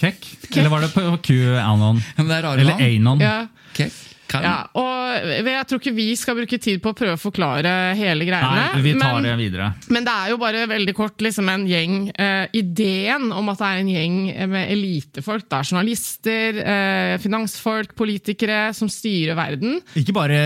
[0.00, 0.26] Kekk?
[0.56, 2.00] Eller var det på QAnon?
[2.16, 2.80] Ja, det er rare Eller.
[2.80, 3.20] Anon?
[3.24, 3.34] Ja,
[3.70, 3.84] Ok.
[4.30, 7.70] Kan- ja, og Jeg tror ikke vi skal bruke tid på å prøve å forklare
[7.98, 8.66] hele greiene.
[8.72, 9.70] Nei, vi tar men, det videre.
[9.90, 13.70] men det er jo bare veldig kort liksom en gjeng uh, Ideen om at det
[13.70, 14.18] er en gjeng
[14.54, 19.80] med elitefolk, det er journalister, uh, finansfolk, politikere, som styrer verden.
[19.98, 20.38] Ikke bare,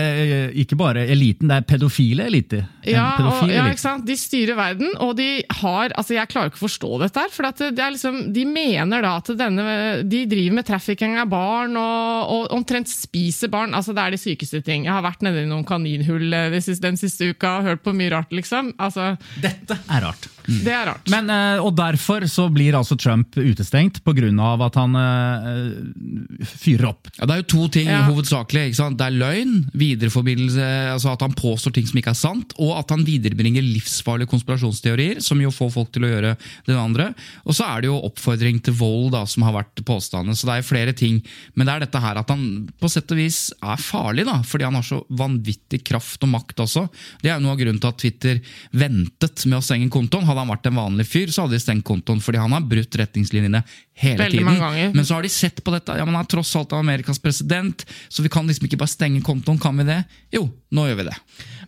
[0.57, 2.65] ikke bare eliten, det er pedofile elite.
[2.85, 4.05] Ja, Ja, og, ja, ikke sant?
[4.07, 7.31] De styrer verden, og de har altså Jeg klarer ikke å forstå dette her.
[7.33, 9.65] For det er liksom, de mener da at denne,
[10.07, 13.74] de driver med trafficking av barn og, og omtrent spiser barn.
[13.75, 14.85] Altså Det er de sykeste ting.
[14.87, 17.93] Jeg har vært nede i noen kaninhull eh, siste, den siste uka og hørt på
[17.95, 18.73] mye rart, liksom.
[18.81, 20.29] Altså, Dette er rart.
[20.45, 21.07] Det er rart.
[21.09, 24.29] Men, eh, og derfor så blir altså Trump utestengt pga.
[24.65, 27.09] at han øh, fyrer opp.
[27.19, 28.03] Ja, det er jo to ting Ja.
[28.09, 28.65] hovedsakelig.
[28.71, 28.97] ikke sant?
[28.99, 32.89] Det er løgn, videreforbindelse, altså at han påstår ting som ikke er sant, og at
[32.93, 36.35] han viderebringer livsfarlige konspirasjonsteorier, som jo får folk til å gjøre
[36.67, 37.09] det andre.
[37.45, 40.35] Og så er det jo oppfordring til vold, da, som har vært påstandene.
[40.37, 41.21] Så det er flere ting.
[41.55, 44.67] Men det er dette her at han på sett og vis er farlig, da, fordi
[44.67, 46.85] han har så vanvittig kraft og makt også.
[47.21, 48.41] Det er jo noe av grunnen til at Twitter
[48.75, 50.27] ventet med å stenge kontoen.
[50.27, 52.99] Hadde han vært en vanlig fyr, så hadde de stengt kontoen, fordi han har brutt
[53.01, 53.63] retningslinjene
[54.01, 54.95] hele Veldig tiden.
[54.95, 55.95] Men så har de sett på dette.
[55.97, 59.23] Ja, men Han er tross alt Amerikas president, så vi kan liksom ikke bare stenge
[59.25, 59.59] kontoen.
[59.61, 60.01] Kan vi det?
[60.35, 61.15] Jo, nå gjør vi det.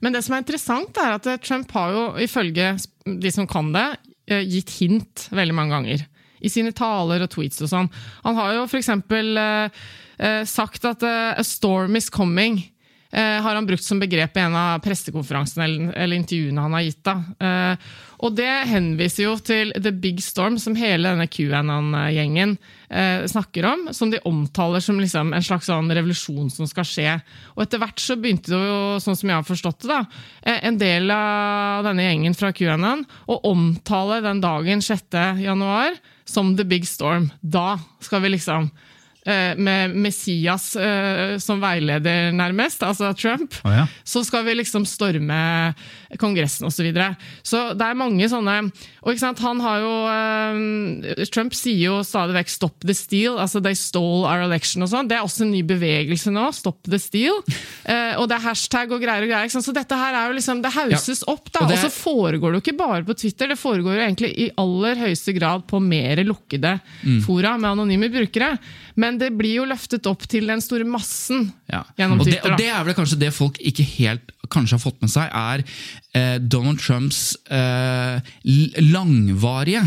[0.04, 2.76] Men det som er interessant, er at eh, Trump har jo, ifølge
[3.08, 3.88] de som kan det,
[4.30, 6.06] eh, gitt hint veldig mange ganger.
[6.44, 7.88] I sine taler og tweets og sånn.
[8.26, 9.88] Han har jo for eksempel eh,
[10.46, 12.64] sagt at eh, 'a storm is coming'.
[13.12, 16.84] Eh, har han brukt som begrep i en av pressekonferansene eller, eller intervjuene han har
[16.84, 17.04] gitt.
[17.08, 17.16] da.
[17.40, 22.56] Eh, og det henviser jo til The Big Storm, som hele denne QAnon-gjengen
[22.90, 23.86] eh, snakker om.
[23.96, 27.14] Som de omtaler som liksom en slags sånn revolusjon som skal skje.
[27.56, 30.02] Og etter hvert så begynte det jo, sånn som jeg har forstått det, da,
[30.44, 35.40] eh, en del av denne gjengen fra QAnon å omtale den dagen 6.
[35.46, 35.96] januar
[36.28, 37.30] som The Big Storm.
[37.42, 38.87] Da skal vi liksom eh,
[39.58, 43.86] med Messias eh, som veileder, nærmest, altså Trump, oh, ja.
[44.08, 45.42] så skal vi liksom storme
[46.18, 46.78] Kongressen osv.
[46.78, 47.16] Så, videre.
[47.44, 48.72] så det er mange sånne
[49.04, 53.40] Og ikke sant, han har jo eh, Trump sier jo stadig vekk 'stop the steal',
[53.40, 55.08] altså 'they stole our election' og sånn.
[55.10, 56.48] Det er også en ny bevegelse nå.
[56.54, 57.44] 'Stop the steal'.
[57.88, 59.48] Eh, og det er hashtag og greier og greier.
[59.48, 61.62] Så dette her er jo liksom Det hauses opp, da.
[61.64, 64.50] og Og, så foregår det jo ikke bare på Twitter, det foregår jo egentlig i
[64.58, 67.22] aller høyeste grad på mer lukkede Mm.
[67.24, 68.58] fora med anonyme brukere.
[68.98, 71.84] Men det blir jo løftet opp til den store massen Ja.
[71.98, 72.52] gjennom og, det, Twitter.
[72.52, 75.64] og det er vel kanskje det folk ikke helt kanskje har fått med seg, er
[76.40, 78.22] Donald Trumps eh,
[78.82, 79.84] langvarige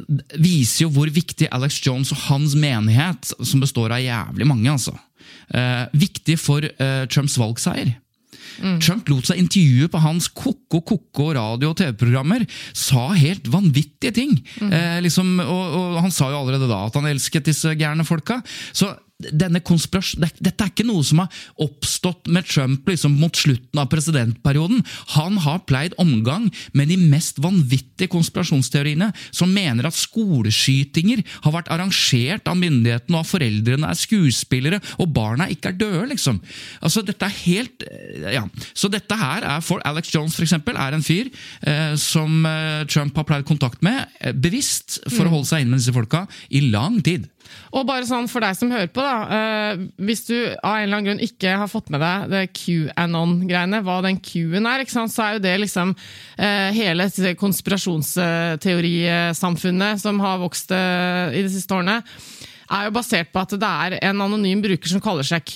[0.40, 4.94] viser jo hvor viktig Alex Jones og hans menighet, som består av jævlig mange, altså,
[5.54, 7.94] eh, viktig for eh, Trumps valgseier.
[8.82, 12.44] Trump lot seg intervjue på hans ko-ko-ko radio- og TV-programmer.
[12.76, 14.36] Sa helt vanvittige ting.
[14.62, 18.40] Eh, liksom, og, og Han sa jo allerede da at han elsket disse gærne folka.
[18.72, 23.78] Så denne konspirasjon, Dette er ikke noe som har oppstått med Trump liksom mot slutten
[23.78, 24.82] av presidentperioden.
[25.14, 31.70] Han har pleid omgang med de mest vanvittige konspirasjonsteoriene, som mener at skoleskytinger har vært
[31.72, 36.40] arrangert av myndighetene, og at foreldrene er skuespillere, og barna ikke er døde, liksom.
[36.82, 38.42] Altså, dette er helt eh, Ja.
[38.74, 41.28] Så dette her er for Alex Jones, for eksempel, er en fyr
[41.62, 45.76] eh, som eh, Trump har pleid kontakt med, eh, bevisst, for å holde seg inne
[45.76, 47.28] med disse folka, i lang tid.
[47.74, 49.14] Og bare sånn for deg som hører på, da.
[49.36, 49.72] eh,
[50.06, 53.96] hvis du av en eller annen grunn ikke har fått med deg det QAnon-greiene, hva
[54.04, 55.12] den Q-en er, sant?
[55.14, 55.88] så er jo det liksom
[56.38, 57.04] eh, hele
[57.40, 61.96] konspirasjonsteorisamfunnet som har vokst eh, i de siste årene.
[62.70, 65.54] Er jo basert på at det er en anonym bruker som kaller seg Q,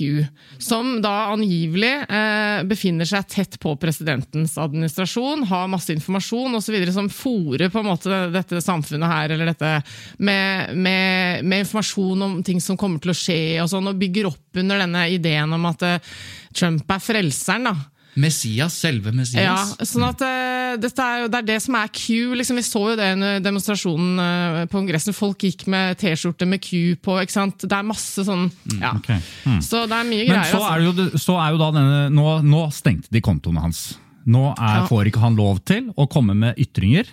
[0.62, 6.78] som da angivelig eh, befinner seg tett på presidentens administrasjon, har masse informasjon osv.
[6.94, 9.74] som fòrer på en måte dette samfunnet her, eller dette
[10.18, 14.30] med, med, med informasjon om ting som kommer til å skje, og sånn, og bygger
[14.30, 16.18] opp under denne ideen om at eh,
[16.54, 17.70] Trump er frelseren.
[17.70, 17.97] da.
[18.18, 19.44] Messias, selve Messias.
[19.78, 22.34] Ja, sånn at uh, er Det er det som er Q.
[22.38, 25.16] Liksom, vi så jo det under demonstrasjonen uh, på Kongressen.
[25.16, 27.18] Folk gikk med T-skjorte med Q på.
[27.22, 27.62] ikke sant?
[27.64, 28.48] Det er masse sånn
[28.80, 28.94] ja.
[28.98, 29.20] Okay.
[29.46, 29.60] Mm.
[29.64, 30.52] Så det er mye Men greier.
[30.52, 33.96] så er, jo, så er jo da denne Nå, nå stengte de kontoene hans.
[34.28, 34.86] Nå er, Ja.
[34.90, 37.06] får ikke han lov til å komme med ytringer.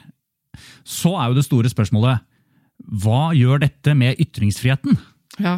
[0.84, 2.24] Så er jo det store spørsmålet
[2.86, 4.98] hva gjør dette med ytringsfriheten?
[4.98, 5.44] altså.
[5.44, 5.56] Ja.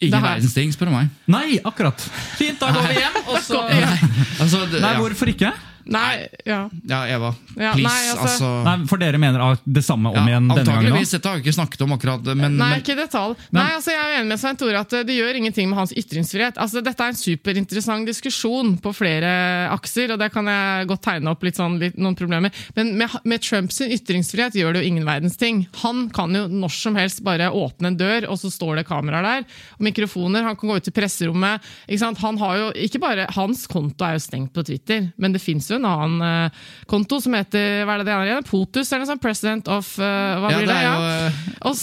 [0.00, 1.08] Ikke Det verdens ting, spør du meg.
[1.30, 2.00] Nei, akkurat!
[2.38, 3.18] Fint, da går vi hjem!
[3.26, 3.62] Og så
[4.42, 5.52] Altså, det, Nei, hvorfor ikke?
[5.86, 6.64] Nei, ja.
[6.88, 7.28] ja, Eva.
[7.54, 10.64] Ja, Please, nei, altså- altså, Nei, For dere mener det samme om ja, igjen denne
[10.64, 10.86] gangen?
[10.90, 11.12] Antakeligvis.
[11.14, 12.24] Dette har vi ikke snakket om akkurat.
[12.34, 13.36] Men, Nei, men ikke i detalj.
[13.54, 16.58] Nei, altså Jeg er enig med Svein Tore at det gjør ingenting med hans ytringsfrihet.
[16.58, 19.30] Altså Dette er en superinteressant diskusjon på flere
[19.70, 22.50] akser, og det kan jeg godt tegne opp litt sånn, litt, noen problemer.
[22.74, 25.66] Men med, med Trumps ytringsfrihet gjør det jo ingen verdens ting.
[25.84, 29.22] Han kan jo når som helst bare åpne en dør, og så står det kameraer
[29.22, 29.46] der.
[29.78, 30.42] og Mikrofoner.
[30.42, 31.62] Han kan gå ut til presserommet.
[31.86, 32.18] ikke sant?
[32.26, 35.70] Han har jo, ikke bare, Hans konto er jo stengt på Twitter, men det fins
[35.70, 36.60] jo en annen eh,
[36.90, 38.46] konto som heter hva er det det er igjen?
[38.48, 39.22] POTUS, eller noe sånt?
[39.24, 40.06] President of uh,
[40.42, 40.82] Hva Ja, blir det det?
[40.84, 40.94] ja?
[41.30, 41.74] eh, og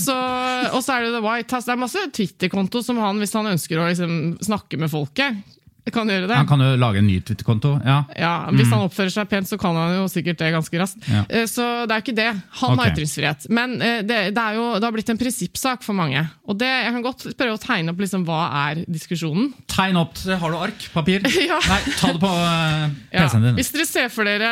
[0.83, 1.65] så er det The White House.
[1.67, 5.41] Det er masse Twitter-konto som han, hvis han ønsker å liksom snakke med folket,
[5.91, 6.35] kan gjøre det.
[6.37, 7.73] Han kan jo lage en ny Twitter-konto.
[7.83, 8.05] ja.
[8.15, 11.03] Ja, Hvis han oppfører seg pent, så kan han jo sikkert det ganske raskt.
[11.11, 11.25] Ja.
[11.29, 12.29] Eh, Så det er ikke det.
[12.61, 12.93] Han har Ok.
[12.93, 13.49] ytringsfrihet.
[13.49, 16.21] Men eh, det, det, er jo, det har blitt en prinsippsak for mange.
[16.47, 19.51] Og det, Jeg kan godt prøve å tegne opp liksom, hva er diskusjonen.
[19.67, 20.15] Tegn opp.
[20.23, 20.87] Har du ark?
[20.93, 21.19] Papir?
[21.43, 21.59] Ja.
[21.67, 23.55] Nei, ta det på uh, PC-en din.
[23.59, 24.47] Hvis dere ser for dere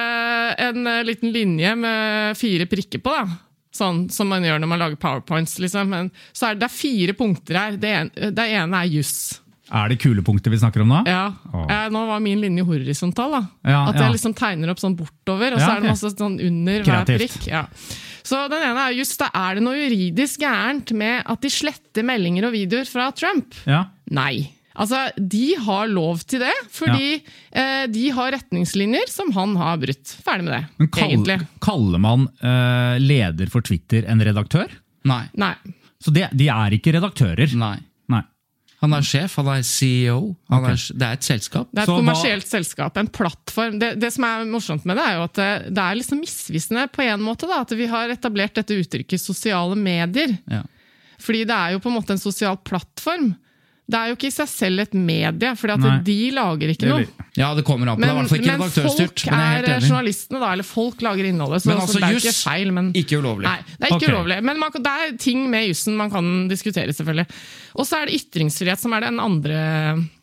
[0.59, 3.37] en uh, liten linje med fire prikker på, da.
[3.71, 5.55] Sånn som man gjør når man lager powerpoints.
[5.63, 5.87] Liksom.
[5.87, 7.77] Men, så er det, det er fire punkter her.
[7.79, 9.39] Det ene, det ene er juss.
[9.71, 11.01] Er det kulepunkter vi snakker om nå?
[11.07, 11.31] Ja.
[11.63, 13.31] Eh, nå var min linje horisontal.
[13.37, 13.41] da.
[13.63, 14.05] Ja, At ja.
[14.09, 17.05] jeg liksom tegner opp sånn bortover, og så Ja, er det masse sånn under hver
[17.07, 17.47] prikk.
[17.47, 17.65] Ja.
[18.23, 22.03] Så den ene er just, da er det noe juridisk gærent med at de sletter
[22.05, 23.55] meldinger og videoer fra Trump?
[23.65, 23.85] Ja.
[24.11, 24.51] Nei.
[24.75, 30.13] Altså, De har lov til det, fordi eh, de har retningslinjer som han har brutt.
[30.23, 31.39] Ferdig med det, Men kall, egentlig.
[31.59, 34.71] kaller man eh, leder for Twitter en redaktør?
[35.03, 35.25] Nei.
[35.35, 35.55] Nei.
[36.01, 37.51] Så det, de er ikke redaktører?
[37.55, 37.77] Nei.
[38.81, 40.19] Han er sjef, han er CEO.
[40.49, 40.73] Han okay.
[40.73, 41.67] er, det er et selskap.
[41.69, 43.77] Det er et Så hva- kommersielt selskap, en plattform.
[43.81, 46.87] Det, det som er morsomt med det, er jo at det, det er liksom misvisende
[46.89, 50.33] på en måte da, at vi har etablert dette uttrykket sosiale medier.
[50.49, 50.63] Ja.
[51.21, 53.35] Fordi det er jo på en måte en sosial plattform.
[53.91, 55.73] Det er jo ikke i seg selv et medie, for
[56.05, 57.07] de lager ikke noe.
[57.35, 58.03] Ja, det kommer an på.
[58.03, 59.23] det er i Men, hvert fall ikke men redaktørstyrt.
[59.23, 59.89] folk Men er er helt enig.
[59.89, 60.51] journalistene, da.
[60.55, 61.63] Eller folk lager innholdet.
[61.63, 63.47] Så, Men så altså, det er jo ikke feil, men Ikke ulovlig.
[63.49, 64.13] Nei, det er ikke okay.
[64.13, 64.37] ulovlig.
[64.47, 67.27] Men man, det er ting med jussen man kan diskutere, selvfølgelig.
[67.75, 69.59] Og så er det ytringsfrihet som er den andre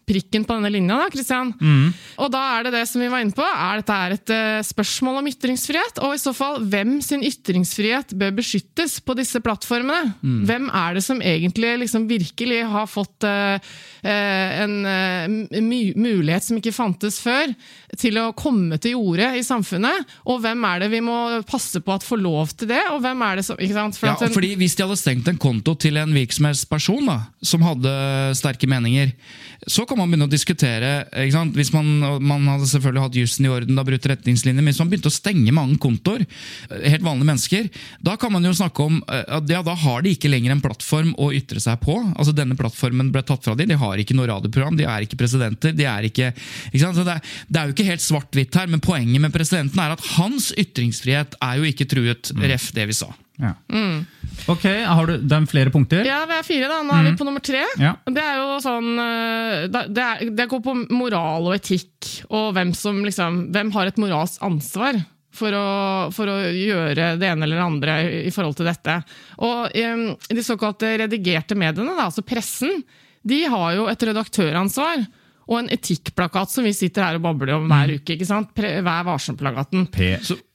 [0.08, 0.96] prikken på denne linja.
[1.02, 1.52] da, Kristian.
[1.60, 1.92] Mm.
[2.24, 3.44] Og da er det det som vi var inne på.
[3.44, 6.00] Er dette er et uh, spørsmål om ytringsfrihet?
[6.06, 10.14] Og i så fall, hvem sin ytringsfrihet bør beskyttes på disse plattformene?
[10.22, 10.40] Mm.
[10.48, 13.58] Hvem er det som egentlig liksom virkelig har fått uh,
[14.08, 15.60] en uh,
[15.98, 17.52] mulighet som ikke fantes før,
[17.98, 20.08] til å komme til jorde i samfunnet?
[20.28, 21.18] Og hvem er det vi må
[21.48, 22.82] passe på at får lov til det?
[22.94, 23.98] Og hvem er det som ikke sant?
[23.98, 27.62] For Ja, en- fordi Hvis de hadde stengt en konto til en virksomhetsperson da, som
[27.62, 27.92] hadde
[28.38, 29.12] sterke meninger,
[29.68, 30.90] så kan man begynne å diskutere?
[31.56, 31.88] Hvis man,
[32.22, 35.14] man hadde selvfølgelig hatt jussen i orden, da brutt retningslinjer, men hvis man begynte å
[35.14, 36.24] stenge mange kontoer,
[36.70, 37.68] eh, helt vanlige mennesker,
[38.04, 40.62] da kan man jo snakke om eh, at ja, da har de ikke lenger en
[40.62, 41.98] plattform å ytre seg på.
[42.14, 43.72] Altså Denne plattformen ble tatt fra dem.
[43.72, 45.74] de har ikke noe radioprogram, de er ikke presidenter.
[45.74, 46.32] de er ikke,
[46.70, 49.96] ikke det, er, det er jo ikke helt svart-hvitt her, men poenget med presidenten er
[49.96, 53.10] at hans ytringsfrihet er jo ikke truet, ref det vi sa.
[53.38, 53.52] Ja.
[54.50, 56.06] Ok, har du det er flere punkter?
[56.06, 56.80] Ja, vi er fire, da.
[56.86, 57.62] Nå er vi på nummer tre.
[57.80, 57.92] Ja.
[58.06, 62.74] Det er jo sånn eh, det, er, det går på moral og etikk, og hvem
[62.76, 64.98] som liksom Hvem har et moralsk ansvar?
[65.38, 65.66] For å,
[66.10, 68.96] for å gjøre det ene eller det andre i i forhold til dette.
[69.46, 70.00] Og um,
[70.32, 72.82] De såkalte redigerte mediene, da, altså pressen,
[73.22, 75.04] de har jo et redaktøransvar.
[75.48, 78.14] Og en etikkplakat som vi sitter her og babler om hver uke.
[78.18, 78.50] ikke sant?
[78.56, 79.86] Pre- Vær varsom-plakaten.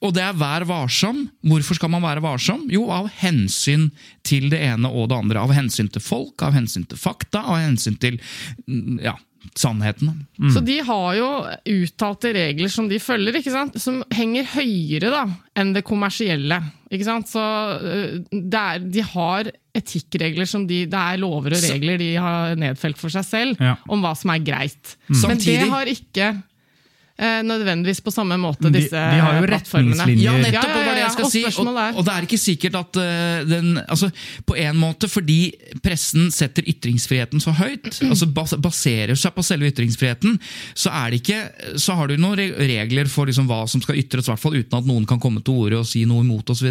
[0.05, 1.23] Og det er vær varsom.
[1.49, 2.67] Hvorfor skal man være varsom?
[2.69, 3.89] Jo, av hensyn
[4.23, 5.41] til det ene og det andre.
[5.41, 8.19] Av hensyn til folk, av hensyn til fakta, av hensyn til
[8.67, 9.15] mm, ja,
[9.59, 10.13] sannheten.
[10.53, 11.29] Så de har jo
[11.73, 13.75] uttalte regler som de følger, ikke sant?
[13.81, 15.25] som henger høyere da,
[15.59, 16.61] enn det kommersielle.
[16.93, 17.27] Ikke sant?
[17.33, 22.11] Så øh, det er, De har etikkregler som de, det er lover og regler de
[22.21, 23.75] har nedfelt for seg selv, Ja.
[23.89, 24.95] om hva som er greit.
[25.09, 26.27] Men Samtidig- det har ikke
[27.19, 30.23] eh, nødvendigvis på samme måte De- disse de har jo retningslinjer.
[30.23, 30.75] Ja, Ja, nettopp!
[30.75, 34.09] Ja, ja, og si, og, og det er ikke sikkert at uh, den altså,
[34.47, 39.69] På en måte fordi pressen setter ytringsfriheten så høyt, altså bas baserer seg på selve
[39.71, 40.37] ytringsfriheten,
[40.77, 44.29] så er det ikke Så har du noen regler for liksom hva som skal ytres,
[44.29, 46.69] hvert fall uten at noen kan komme til orde og si noe imot osv.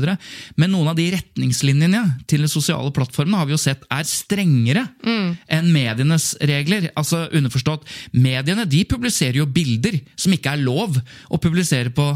[0.61, 4.87] Men noen av de retningslinjene til de sosiale plattformene har vi jo sett er strengere
[5.03, 6.91] enn medienes regler.
[6.99, 10.99] Altså underforstått, Mediene de publiserer jo bilder som ikke er lov
[11.31, 12.07] å publisere på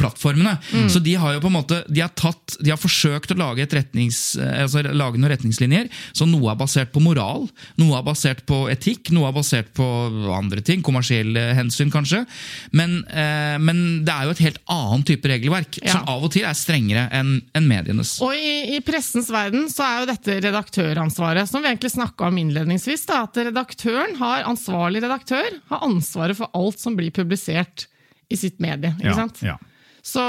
[0.00, 0.56] plattformene.
[0.90, 3.66] Så de har jo på en måte, de har, tatt, de har forsøkt å lage,
[3.66, 5.90] eh, altså lage noen retningslinjer.
[6.16, 7.48] Så noe er basert på moral,
[7.80, 9.86] noe er basert på etikk, noe er basert på
[10.34, 10.82] andre ting.
[10.82, 12.24] Kommersielle hensyn, kanskje.
[12.72, 15.92] Men, eh, men det er jo et helt annet type regelverk, Ja.
[15.92, 18.16] som av og til er strengere enn en medienes.
[18.22, 22.38] Og i, i pressens verden så er jo dette redaktøransvaret, som vi egentlig snakka om
[22.42, 23.06] innledningsvis.
[23.06, 27.86] Da, at redaktøren har, ansvarlig redaktør har ansvaret for alt som blir publisert
[28.32, 28.94] i sitt medie.
[28.98, 29.42] ikke Ja, sant?
[29.44, 29.58] ja.
[30.02, 30.24] Så,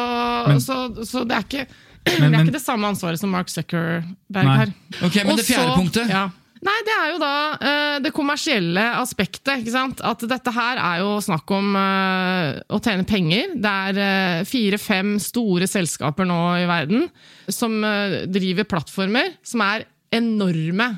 [0.47, 1.65] Men- så, så det er ikke
[2.19, 4.55] Men- det er ikke det samme ansvaret som Mark Zuckerberg Nei.
[4.59, 4.71] har.
[5.01, 6.09] Ok, men Også, det fjerde punktet?
[6.11, 6.29] Ja.
[6.63, 9.59] Nei, det er jo da uh, det kommersielle aspektet.
[9.59, 9.99] ikke sant?
[10.07, 13.51] At dette her er jo snakk om uh, å tjene penger.
[13.59, 17.09] Det er uh, fire-fem store selskaper nå i verden
[17.51, 17.75] som
[18.31, 19.83] driver plattformer som er
[20.15, 20.93] enorme.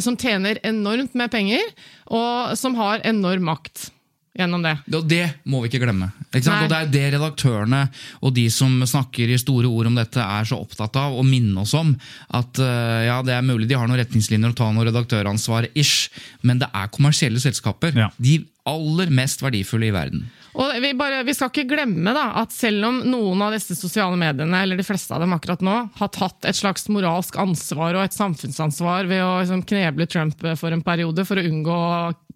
[0.00, 1.60] Som tjener enormt med penger,
[2.08, 3.90] og som har enorm makt
[4.38, 4.74] gjennom det.
[4.96, 6.08] Og det må vi ikke glemme.
[6.30, 6.64] Ikke sant?
[6.64, 7.82] Og Det er det redaktørene
[8.24, 11.64] og de som snakker i store ord om dette, er så opptatt av å minne
[11.64, 11.92] oss om.
[12.32, 16.08] At eh, ja, det er mulig de har noen retningslinjer og tar noe redaktøransvar, ish,
[16.46, 17.96] men det er kommersielle selskaper.
[17.98, 18.08] Ja.
[18.16, 20.28] De aller mest verdifulle i verden.
[20.52, 24.18] Og vi, bare, vi skal ikke glemme da, at selv om noen av disse sosiale
[24.20, 28.04] mediene, eller de fleste av dem akkurat nå, har tatt et slags moralsk ansvar og
[28.04, 31.78] et samfunnsansvar ved å liksom, kneble Trump for en periode for å unngå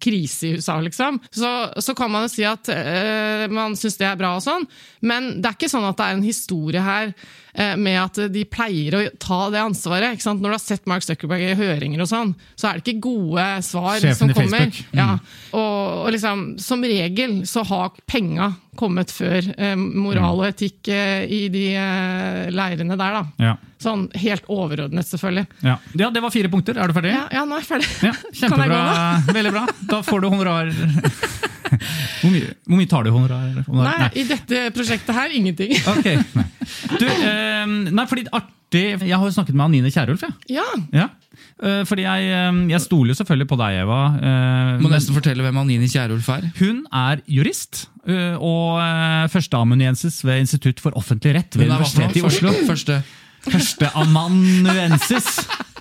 [0.01, 1.51] krise i USA, liksom, så,
[1.81, 4.65] så kan man jo si at øh, man syns det er bra og sånn,
[5.05, 7.13] men det er ikke sånn at det er en historie her
[7.57, 10.13] eh, med at de pleier å ta det ansvaret.
[10.15, 10.43] ikke sant?
[10.43, 13.47] Når du har sett Mark Zuckerberg i høringer og sånn, så er det ikke gode
[13.65, 14.69] svar Sjefen som kommer.
[14.69, 15.01] Mm.
[15.01, 15.09] Ja,
[15.57, 21.25] og, og liksom, som regel så har penga kommet før eh, moral og etikk eh,
[21.27, 23.23] i de eh, leirene der, da.
[23.43, 23.55] Ja.
[23.83, 25.43] Sånn helt overordnet, selvfølgelig.
[25.65, 25.75] Ja.
[25.99, 26.79] ja, det var fire punkter.
[26.79, 27.11] Er du ferdig?
[27.13, 27.89] Ja, ja nå er jeg ferdig.
[28.07, 28.67] Jeg kjempebra.
[28.71, 29.35] gå nå?
[29.39, 29.65] Veldig bra.
[29.91, 30.71] Da får du honorar.
[31.67, 33.57] Hvor mye, hvor mye tar du honorar?
[33.67, 33.97] honorar?
[33.99, 35.73] Nei, i dette prosjektet her, ingenting.
[35.91, 36.05] Ok,
[36.37, 36.45] nei.
[36.95, 37.03] Du,
[37.91, 40.31] nei, fordi artig Jeg har jo snakket med Anine Kierulf, ja.
[40.61, 40.63] Ja,
[40.95, 41.09] Ja.
[41.57, 44.01] Eh, fordi jeg, eh, jeg stoler jo selvfølgelig på deg, Eva.
[44.21, 46.49] eh, Må nesten fortelle hvem Anini Kierulf er.
[46.59, 48.77] Hun er jurist og
[49.33, 51.73] førsteamanuensis ved Institutt for offentlig rett ved er?
[51.75, 52.53] Universitetet i Oslo.
[52.69, 53.01] Første.
[53.43, 55.27] Førsteamanuensis.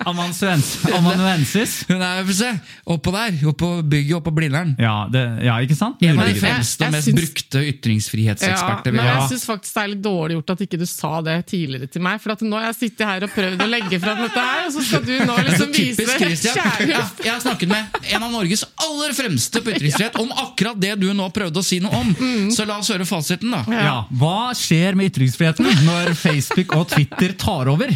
[0.05, 1.85] Amanuensis.
[1.89, 2.51] Hun er se,
[2.93, 4.75] oppå der, oppå bygget, oppå Blindern.
[4.81, 6.03] Ja, det, ja, ikke sant?
[6.05, 9.83] En av de fremste og mest syns- brukte ytringsfrihetseksperter Ja, men jeg syns faktisk det
[9.85, 12.21] er litt dårlig gjort at ikke du sa det tidligere til meg.
[12.23, 14.75] For at nå har jeg sittet her og prøvd å legge fram dette her, og
[14.77, 16.91] så skal du nå liksom vise kjærlighet.
[16.93, 20.95] Ja, jeg har snakket med en av Norges aller fremste på ytringsfrihet om akkurat det
[21.01, 22.13] du nå prøvde å si noe om.
[22.55, 23.65] Så la oss høre fasiten, da.
[23.73, 27.93] Ja, Hva skjer med ytringsfriheten når Facebook og Twitter tar over?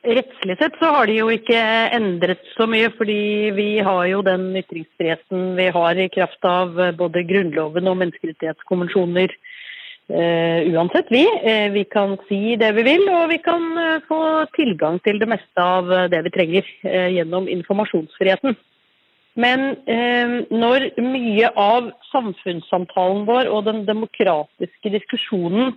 [0.00, 1.60] Rettslig sett så har de jo ikke
[1.92, 7.20] endret så mye, fordi vi har jo den ytringsfriheten vi har i kraft av både
[7.28, 11.26] Grunnloven og menneskerettighetskonvensjoner eh, uansett, vi.
[11.44, 14.22] Eh, vi kan si det vi vil, og vi kan eh, få
[14.56, 16.72] tilgang til det meste av det vi trenger
[17.12, 18.56] gjennom informasjonsfriheten.
[19.40, 19.68] Men
[20.50, 25.76] når mye av samfunnssamtalen vår og den demokratiske diskusjonen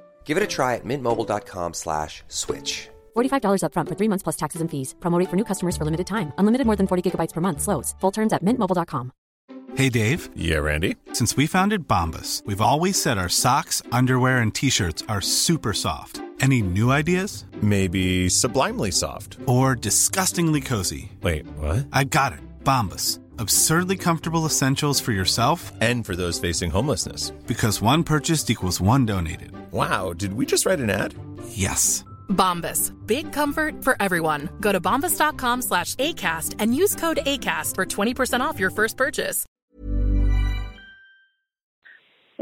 [0.23, 2.87] Give it a try at mintmobile.com slash switch.
[3.17, 4.95] $45 upfront for three months plus taxes and fees.
[5.01, 6.31] Promo rate for new customers for limited time.
[6.37, 7.61] Unlimited more than 40 gigabytes per month.
[7.61, 7.93] Slows.
[7.99, 9.11] Full terms at mintmobile.com.
[9.75, 10.29] Hey, Dave.
[10.35, 10.97] Yeah, Randy.
[11.13, 15.73] Since we founded Bombus, we've always said our socks, underwear, and t shirts are super
[15.73, 16.21] soft.
[16.41, 17.45] Any new ideas?
[17.61, 19.37] Maybe sublimely soft.
[19.45, 21.11] Or disgustingly cozy?
[21.21, 21.87] Wait, what?
[21.93, 22.39] I got it.
[22.63, 23.20] Bombus.
[23.39, 27.31] Absurdly comfortable essentials for yourself And for those facing homelessness.
[27.47, 29.51] because one purchased equals one donated.
[29.71, 31.13] Wow, did we just write an ad?
[31.49, 32.03] Yes.
[32.29, 32.91] Bombas.
[33.07, 34.49] Big comfort for everyone.
[34.61, 39.45] Go to bombas.com slash ACAST and use code ACAST for 20% off your first purchase.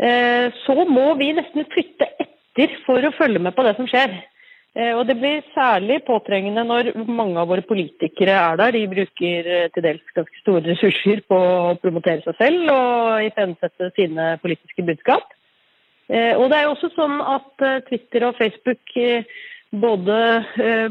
[0.01, 4.13] eh, så må vi nesten flytte etter for å følge med på det som skjer.
[4.79, 8.75] Eh, Og det blir særlig påtrengende når mange av våre politikere er der.
[8.77, 13.91] De bruker eh, til dels ganske store ressurser på å promotere seg selv og iscenesette
[13.97, 15.35] sine politiske budskap.
[16.07, 18.95] Eh, Og det er jo også sånn at Twitter og Facebook
[19.69, 20.15] både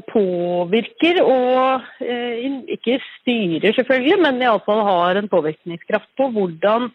[0.07, 6.87] påvirker og ikke styrer selvfølgelig, men iallfall har en påvirkningskraft på hvordan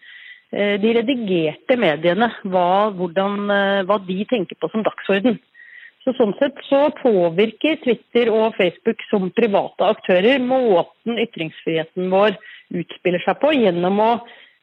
[0.54, 3.36] de redigerte mediene, hva, hvordan,
[3.84, 5.36] hva de tenker på som dagsorden.
[6.04, 12.36] Så Sånn sett så påvirker Twitter og Facebook som private aktører måten ytringsfriheten vår
[12.76, 14.10] utspiller seg på, gjennom å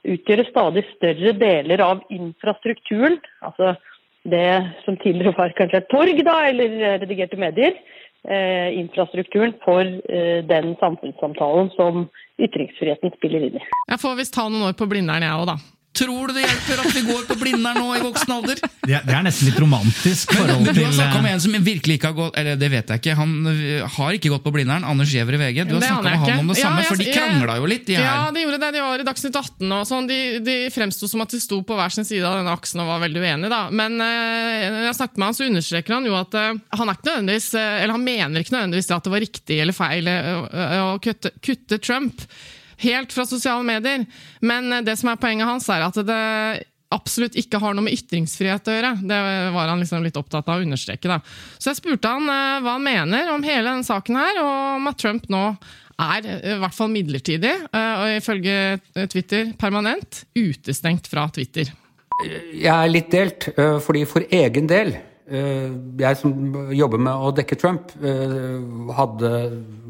[0.05, 3.16] utgjøre stadig større deler av infrastrukturen.
[3.47, 3.72] Altså
[4.28, 4.53] det
[4.84, 7.76] som tidligere var kanskje et torg, da, eller redigerte medier.
[8.28, 12.03] Eh, infrastrukturen for eh, den samfunnssamtalen som
[12.36, 13.62] ytringsfriheten spiller inn i.
[13.88, 15.57] Jeg får visst ta noen år på Blindern, jeg òg, da.
[15.91, 18.61] Tror du det hjelper at vi går på Blindern nå i voksen alder?
[18.62, 21.32] Det, det er nesten litt romantisk Men, forhold men du har til snakka om eh,
[21.34, 23.16] en som virkelig ikke har gått Eller det vet jeg ikke.
[23.18, 24.86] Han øh, har ikke gått på Blindern.
[24.86, 25.59] Anders Giæver i VG.
[25.66, 27.84] Du har snakka med han om det Ja, samme, jeg- for de krangla jo litt,
[27.91, 28.70] de Ja, de gjorde det.
[28.76, 30.07] De var i Dagsnytt 18 og sånn.
[30.11, 32.93] De, de fremsto som at de sto på hver sin side av denne aksen og
[32.93, 33.61] var veldig uenige, da.
[33.82, 37.01] Men eh, når jeg snakket med han, så understreker han jo at eh, han er
[37.01, 40.78] ikke nødvendigvis eh, Eller han mener ikke nødvendigvis at det var riktig eller feil eh,
[40.86, 42.24] å kutte, kutte Trump
[42.82, 44.06] helt fra sosiale medier.
[44.40, 46.20] Men eh, det som er poenget hans, er at det
[46.90, 48.94] absolutt ikke har noe med ytringsfrihet å gjøre.
[49.06, 49.18] Det
[49.54, 51.10] var han liksom litt opptatt av å understreke.
[51.10, 51.20] da.
[51.58, 54.90] Så jeg spurte han eh, hva han mener om hele denne saken her, og om
[54.90, 55.44] at Trump nå
[56.00, 58.56] er, eh, i hvert fall midlertidig, eh, og ifølge
[59.12, 61.70] Twitter permanent, utestengt fra Twitter.
[62.20, 63.46] Jeg er litt delt,
[63.80, 64.92] fordi for egen del
[65.30, 66.32] Jeg som
[66.74, 69.30] jobber med å dekke Trump, øh, hadde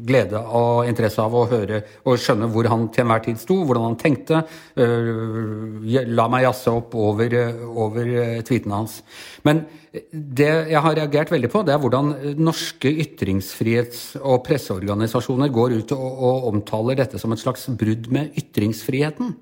[0.05, 3.87] glede og interesse av å høre og skjønne hvor han til enhver tid sto, hvordan
[3.89, 4.43] han tenkte.
[4.77, 7.33] øh, La meg jazze opp over,
[7.73, 8.11] over
[8.45, 8.99] tweetene hans.
[9.43, 9.65] Men
[10.11, 15.97] det jeg har reagert veldig på, det er hvordan norske ytringsfrihets- og presseorganisasjoner går ut
[15.97, 19.35] og, og omtaler dette som et slags brudd med ytringsfriheten.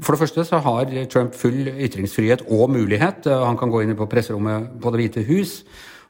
[0.00, 3.26] For det første så har Trump full ytringsfrihet og mulighet.
[3.26, 5.64] Eh, Han kan gå inn på presserommet på Det hvite hus,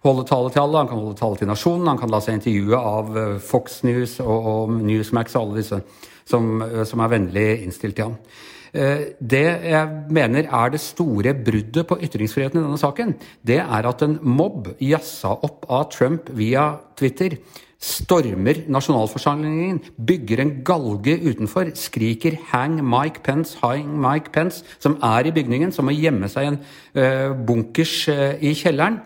[0.04, 2.76] holde tale til alle, han kan holde tale til nasjonen, han kan la seg intervjue
[2.76, 5.82] av eh, Fox News og, og Newsmax og alle disse
[6.24, 8.16] som, eh, som er vennlig innstilt til ham.
[8.70, 14.04] Det jeg mener er det store bruddet på ytringsfriheten i denne saken, det er at
[14.06, 17.34] en mobb jassa opp av Trump via Twitter
[17.80, 25.26] stormer nasjonalforsamlingen, bygger en galge utenfor, skriker 'hang Mike Pence', 'hang Mike Pence', som er
[25.26, 26.58] i bygningen, som må gjemme seg i en
[26.94, 29.00] uh, bunkers uh, i kjelleren.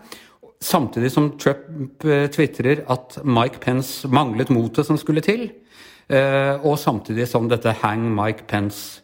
[0.61, 5.51] Samtidig som Trump uh, tvitrer at Mike Pence manglet motet som skulle til.
[6.63, 9.01] og samtidig som dette 'hang Mike Pence'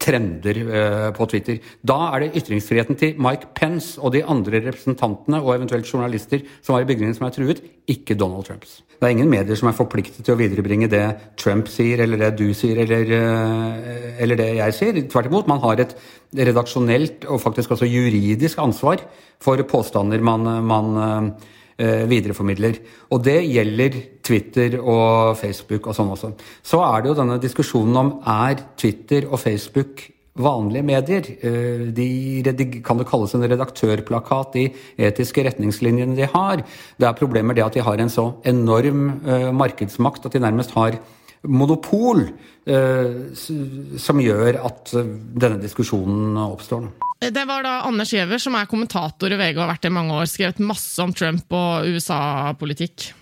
[0.00, 1.58] trender eh, på Twitter.
[1.84, 6.74] Da er det ytringsfriheten til Mike Pence og de andre representantene og eventuelt journalister som
[6.74, 8.80] var i bygningen som er truet, ikke Donald Trumps.
[8.94, 11.02] Det er ingen medier som er forpliktet til å viderebringe det
[11.36, 15.02] Trump sier, eller det du sier, eller, eh, eller det jeg sier.
[15.12, 15.92] Tvert imot, man har et
[16.34, 19.04] redaksjonelt og faktisk også juridisk ansvar
[19.44, 22.76] for påstander man, man eh, videreformidler.
[23.10, 26.30] Og det gjelder Twitter og Facebook og sånn også.
[26.62, 30.04] Så er det jo denne diskusjonen om er Twitter og Facebook
[30.34, 31.24] vanlige medier.
[31.42, 36.64] Eh, De kan det kalles en redaktørplakat, de etiske retningslinjene de har.
[36.98, 40.70] Det er problemer det at de har en så enorm eh, markedsmakt at de nærmest
[40.74, 40.98] har
[41.46, 42.28] monopol,
[42.66, 46.88] eh, som gjør at eh, denne diskusjonen oppstår.
[47.30, 49.96] Det var da Anders Giæver, som er kommentator i VG og har vært det i
[49.98, 53.12] mange år, skrevet masse om Trump og USA-politikk.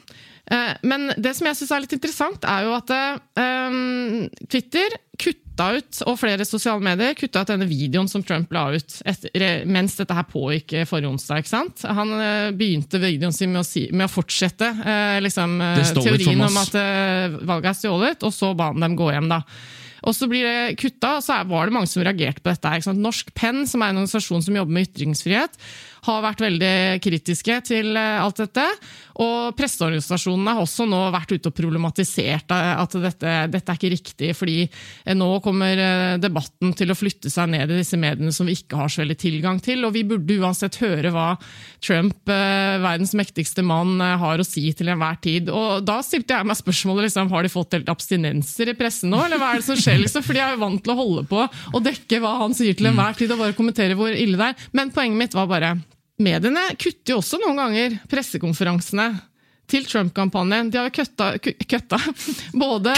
[0.50, 3.76] Eh, Men det som jeg syns er litt interessant, er jo at eh,
[4.50, 8.94] Twitter kutta ut, og flere sosiale medier kutta ut denne videoen som Trump la ut
[9.06, 11.42] etter, mens dette her pågikk eh, forrige onsdag.
[11.44, 11.84] ikke sant?
[11.86, 16.42] Han eh, begynte videoen sin med å, si, med å fortsette eh, liksom, eh, teorien
[16.48, 19.30] om at eh, valget er stjålet, og så ba han dem gå hjem.
[19.30, 19.42] da.
[20.02, 22.94] Og så blir det kutta, og så var det mange som reagerte på dette.
[22.98, 25.58] Norsk Penn, som er en organisasjon som jobber med ytringsfrihet,
[26.02, 28.64] har vært veldig kritiske til eh, alt dette.
[29.22, 33.92] Og presseorganisasjonene har også nå vært ute og problematisert eh, at dette, dette er ikke
[33.92, 35.78] riktig, fordi eh, nå kommer
[36.22, 39.18] debatten til å flytte seg ned i disse mediene som vi ikke har så veldig
[39.20, 39.84] tilgang til.
[39.86, 41.28] Og vi burde uansett høre hva
[41.82, 45.50] Trump, verdens mektigste mann, har å si til enhver tid.
[45.52, 49.22] Og da stilte jeg meg spørsmålet liksom, har de fått helt abstinenser i pressen nå,
[49.26, 50.00] eller hva er det som skjer?
[50.02, 50.26] Liksom?
[50.26, 52.90] For de er jo vant til å holde på og dekke hva han sier til
[52.90, 54.68] enhver tid, og bare kommentere hvor ille det er.
[54.76, 55.74] Men poenget mitt var bare
[56.22, 59.08] Mediene kutter jo også noen ganger pressekonferansene
[59.72, 60.70] til Trump-kampanjen.
[60.72, 61.04] De har jo
[61.72, 61.98] køtta,
[62.64, 62.92] både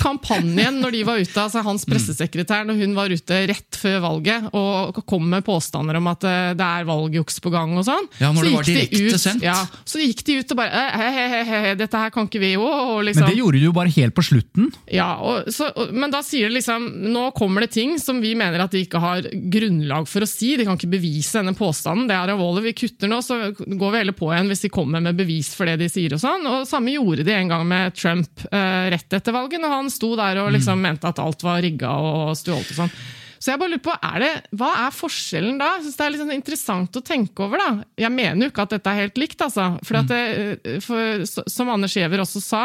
[0.00, 4.48] kampanjen når de var ute, altså hans pressesekretær når hun var ute rett før valget
[4.56, 8.08] og kom med påstander om at eh, det er valgjuks på gang og sånn.
[8.20, 9.46] Ja, når Så det var direkte de sendt.
[9.46, 9.56] Ja,
[9.88, 12.66] så gikk de ut og bare He-he-he, dette her kan ikke vi jo.
[13.06, 14.70] Liksom, Men det gjorde de jo bare helt på slutten.
[14.90, 18.62] ja, og, så, men da sier det liksom Nå kommer det ting som vi mener
[18.64, 20.54] at de ikke har grunnlag for å si.
[20.58, 22.08] De kan ikke bevise denne påstanden.
[22.10, 22.64] Det er alvorlig.
[22.70, 25.68] Vi kutter nå, så går vi heller på igjen hvis de kommer med bevis for
[25.68, 25.99] det de sier.
[26.16, 26.46] Og sånn.
[26.48, 30.14] Og Samme gjorde de en gang med Trump eh, rett etter valget, når han sto
[30.18, 32.94] der og liksom mente at alt var rigga og stjålet og sånn.
[33.40, 35.70] Så jeg bare lurer på, er det, Hva er forskjellen da?
[35.78, 37.62] Jeg synes Det er litt sånn interessant å tenke over.
[37.62, 37.86] da.
[38.04, 39.40] Jeg mener jo ikke at dette er helt likt.
[39.40, 39.70] altså.
[39.84, 42.64] For, at det, for Som Anders Giæver også sa,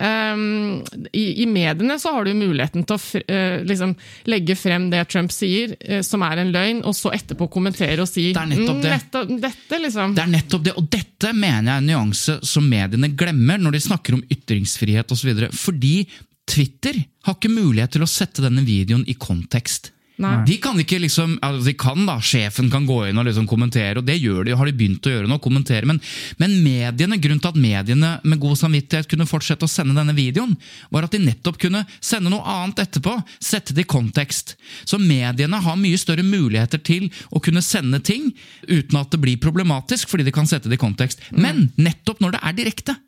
[0.00, 0.80] Um,
[1.12, 3.90] i, I mediene så har du muligheten til å fr eh, liksom
[4.32, 8.08] legge frem det Trump sier, uh, som er en løgn, og så etterpå kommentere og
[8.08, 8.88] si Det er nettopp det.
[8.88, 10.16] «Mm, nettopp, dette, liksom.
[10.16, 13.76] Det er nettopp det, og dette mener jeg er en nyanse som mediene glemmer når
[13.76, 15.44] de snakker om ytringsfrihet osv.
[15.60, 15.94] Fordi
[16.48, 16.96] Twitter
[17.26, 19.92] har ikke mulighet til å sette denne videoen i kontekst.
[20.20, 20.34] Nei.
[20.44, 24.00] De kan ikke liksom, altså de kan da, Sjefen kan gå inn og liksom kommentere,
[24.00, 25.38] og det gjør de, har de begynt å gjøre nå.
[25.40, 26.00] kommentere, men,
[26.40, 30.52] men mediene, grunnen til at mediene med god samvittighet kunne fortsette å sende denne videoen,
[30.92, 33.16] var at de nettopp kunne sende noe annet etterpå.
[33.40, 34.56] Sette det i kontekst.
[34.84, 38.30] Så mediene har mye større muligheter til å kunne sende ting
[38.68, 41.24] uten at det blir problematisk, fordi de kan sette det i kontekst.
[41.32, 43.00] Men nettopp når det er direkte.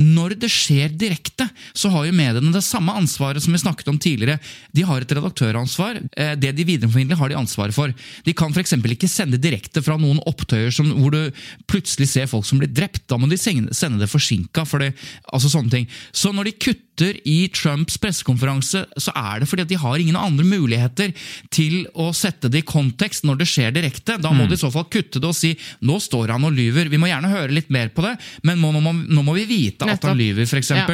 [0.00, 1.46] Når det skjer direkte,
[1.76, 4.40] så har jo mediene det samme ansvaret som vi snakket om tidligere.
[4.76, 6.00] De har et redaktøransvar.
[6.16, 7.92] Eh, Det de videreformidler, har de ansvaret for.
[8.24, 8.74] De kan f.eks.
[8.74, 11.30] ikke sende direkte fra noen opptøyer som, hvor du
[11.70, 13.06] plutselig ser folk som blir drept.
[13.08, 14.66] Da må de sende det forsinka.
[14.66, 14.94] For det,
[15.32, 15.90] altså sånne ting.
[16.12, 20.18] Så når de kutter i Trumps pressekonferanse, så er det fordi at de har ingen
[20.18, 21.14] andre muligheter
[21.52, 24.18] til å sette det i kontekst når det skjer direkte.
[24.20, 25.54] Da må de i så fall kutte det og si
[25.86, 26.90] nå står han og lyver.
[26.92, 29.86] Vi må gjerne høre litt mer på det, men nå må, nå må vi vite
[29.86, 30.10] at Nettopp.
[30.12, 30.72] han lyver, f.eks.
[30.76, 30.86] Ja.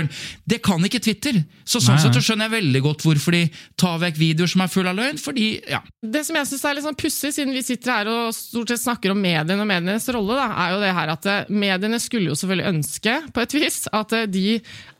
[0.46, 1.42] Det kan ikke Twitter.
[1.66, 3.44] Så sånn sett så skjønner jeg veldig godt hvorfor de
[3.78, 5.20] tar vekk videoer som er full av løgn.
[5.20, 5.82] fordi, ja.
[6.02, 8.84] Det som jeg synes er litt sånn pussig, siden vi sitter her og stort sett
[8.84, 12.30] snakker om mediene og medienes rolle, da, er jo det her at eh, mediene skulle
[12.30, 14.44] jo selvfølgelig ønske, på et vis, at eh, de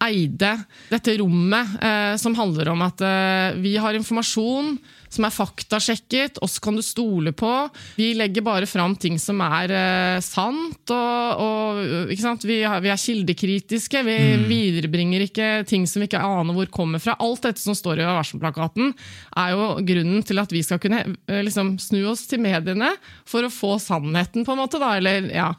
[0.07, 0.52] eide
[0.97, 4.76] dette rommet eh, som handler om at eh, vi har informasjon
[5.12, 7.50] som er faktasjekket, oss kan du stole på.
[7.96, 12.46] Vi legger bare fram ting som er eh, sant, og, og ikke sant?
[12.46, 14.02] Vi, har, vi er kildekritiske.
[14.07, 14.16] Vi
[14.48, 17.16] viderebringer ikke ting som vi ikke aner hvor kommer fra.
[17.22, 18.92] Alt dette som står i varselplakaten,
[19.36, 22.92] er jo grunnen til at vi skal kunne eh, liksom, snu oss til mediene
[23.28, 24.80] for å få sannheten, på en måte.
[24.82, 25.52] Da, eller, ja.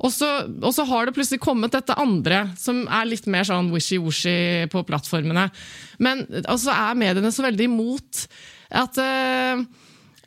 [0.00, 0.30] og, så,
[0.60, 4.84] og så har det plutselig kommet dette andre, som er litt mer sånn wishy-washy på
[4.88, 5.48] plattformene.
[6.02, 8.24] Men altså, er mediene så veldig imot
[8.74, 9.64] at eh,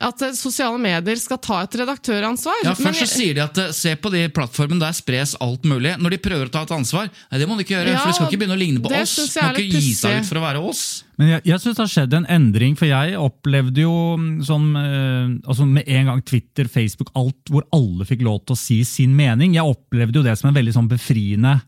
[0.04, 2.62] at eh, sosiale medier skal ta et redaktøransvar.
[2.64, 5.66] Ja, Men Først så sier de at eh, se på de plattformene, der spres alt
[5.68, 5.96] mulig.
[6.00, 7.92] Når de prøver å ta et ansvar, nei, det må de ikke gjøre.
[7.92, 9.18] Ja, for de skal ikke begynne å ligne på oss.
[9.18, 10.86] De må ikke gi seg ut for å være oss.
[11.18, 14.68] Men jeg, jeg syns det har skjedd en endring, for jeg opplevde jo mm, sånn
[14.78, 18.78] eh, altså Med en gang Twitter, Facebook, alt hvor alle fikk lov til å si
[18.86, 19.56] sin mening.
[19.58, 21.58] Jeg opplevde jo det som en veldig sånn befriende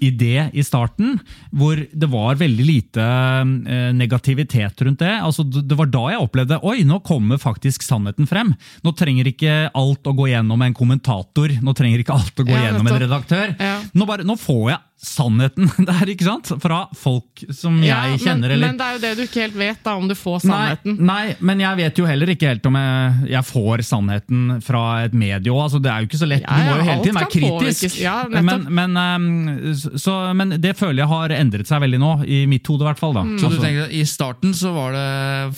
[0.00, 1.18] idé i starten,
[1.52, 5.12] hvor det var veldig lite eh, negativitet rundt det.
[5.20, 8.54] Altså, det det var da jeg opplevde oi, nå kommer faktisk sannheten frem.
[8.84, 12.54] Nå trenger ikke alt å gå gjennom en kommentator, nå trenger ikke alt å gå
[12.54, 13.54] Ja, gjennom en redaktør.
[13.58, 13.80] Ja.
[13.92, 16.48] Nå, bare, nå får jeg sannheten der, ikke sant?
[16.62, 18.48] Fra folk som Ja, jeg kjenner.
[18.48, 20.40] men, eller men det er jo det du ikke helt vet, da, om du får
[20.42, 20.96] sannheten.
[21.06, 25.14] nei, men jeg vet jo heller ikke helt om jeg, jeg får sannheten fra et
[25.14, 25.60] medie òg.
[25.68, 26.42] Altså, det er jo ikke så lett.
[26.42, 27.98] Ja, du må jo hele tiden være kritisk.
[28.02, 32.40] Ja, men, men, ehm, så, men det føler jeg har endret seg veldig nå, i
[32.50, 33.14] mitt hode i hvert fall.
[33.18, 33.22] Da.
[33.28, 33.36] Mm.
[33.38, 35.06] Så du Altså, tenker at I starten så var det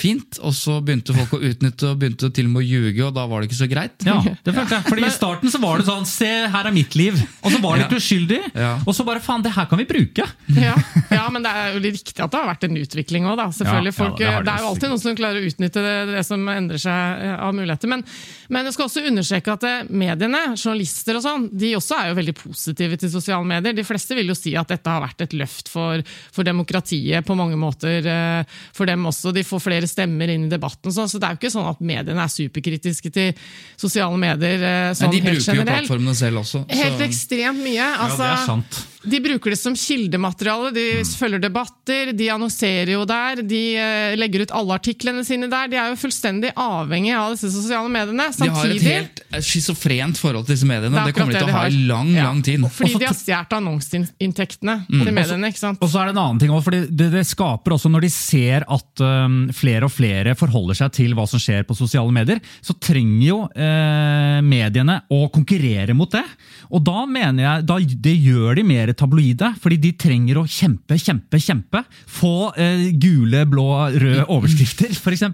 [0.01, 3.16] fint, og så begynte folk å utnytte og begynte til og med å ljuge, og
[3.16, 3.97] da var det ikke så greit?
[4.07, 4.86] ja, det følte jeg.
[4.88, 7.16] Fordi I starten så var det sånn Se, her er mitt liv.
[7.45, 7.88] Og så var det Ja.
[7.88, 8.38] litt uskyldig.
[8.59, 8.70] Ja.
[8.86, 10.26] Og så bare faen, det her kan vi bruke.
[10.59, 10.74] Ja,
[11.14, 13.47] ja, men det er jo riktig at det har vært en utvikling òg, da.
[13.55, 13.93] Selvfølgelig.
[13.93, 16.24] Ja, ja, Folk, det det er jo alltid noen som klarer å utnytte det, det
[16.26, 17.91] som endrer seg eh, av muligheter.
[17.93, 18.05] Men,
[18.51, 22.18] men jeg skal også understreke at eh, mediene, journalister og sånn, de også er jo
[22.20, 23.76] veldig positive til sosiale medier.
[23.78, 26.03] De fleste vil jo si at dette har vært et løft for,
[26.35, 28.05] for demokratiet på mange måter.
[28.11, 29.33] eh, For dem også.
[29.37, 30.91] De får flere stemmer inn i debatten.
[30.91, 33.33] og sånn, Så det er jo ikke sånn at mediene er superkritiske til
[33.81, 36.64] sosiale medier sånn Nei, sånn de helt bruker jo plattformene selv også.
[36.70, 37.87] Helt ekstremt mye.
[38.01, 38.81] Altså, det er sant.
[39.03, 41.05] De bruker det som kildemateriale, de Mm.
[41.17, 45.69] følger debatter, de annonserer jo der, de eh, legger ut alle artiklene sine der.
[45.69, 48.27] De er jo fullstendig avhengig av disse sosiale mediene.
[48.37, 50.93] De har et helt eh, schizofrent forhold til disse mediene.
[51.01, 52.25] Det Det, kommer de til å ha i lang, Ja.
[52.25, 52.61] lang tid.
[52.61, 53.15] fordi Også de har
[53.47, 55.05] stjålet annonseinntektene Mm.
[55.05, 55.47] til mediene.
[55.49, 55.79] ikke sant?
[55.81, 58.09] Og så er det en annen ting også, fordi det, det skaper også Når de
[58.11, 62.41] ser at um, flere og flere forholder seg til hva som skjer på sosiale medier,
[62.63, 66.25] så trenger jo eh, mediene å konkurrere mot det.
[66.71, 70.99] Og da mener jeg, da, det gjør de mer tabloide, fordi de trenger å kjempe,
[71.01, 71.82] kjempe, kjempe.
[72.11, 75.26] Få eh, gule, blå, røde overskrifter, f.eks.,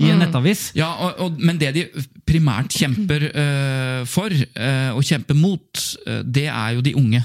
[0.00, 0.70] i en nettavis.
[0.78, 1.86] Ja, og, og, Men det de
[2.26, 7.24] primært kjemper eh, for, eh, og kjemper mot, eh, det er jo de unge.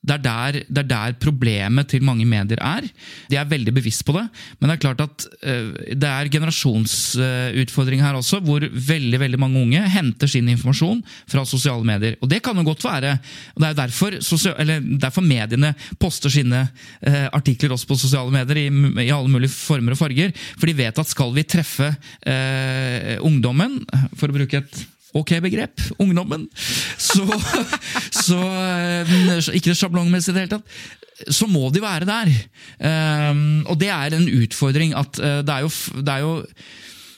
[0.00, 2.86] Det er, der, det er der problemet til mange medier er.
[3.28, 4.22] De er veldig bevisst på det.
[4.56, 9.60] Men det er klart at eh, det er generasjonsutfordring her også, hvor veldig veldig mange
[9.60, 12.16] unge henter sin informasjon fra sosiale medier.
[12.24, 13.18] Og det kan jo godt være.
[13.60, 14.16] Det er derfor,
[14.56, 16.62] eller derfor mediene poster sine
[17.04, 18.68] eh, artikler også på sosiale medier i,
[19.04, 20.32] i alle mulige former og farger.
[20.56, 21.92] For de vet at skal vi treffe
[22.24, 23.82] eh, ungdommen,
[24.16, 24.80] for å bruke et
[25.16, 26.46] ok begrep, ungdommen,
[26.98, 27.24] så,
[28.14, 30.76] så eh, Ikke sjablongmessig i det hele tatt.
[31.34, 32.30] Så må de være der.
[32.80, 36.38] Um, og det er en utfordring at eh, det er jo, det er jo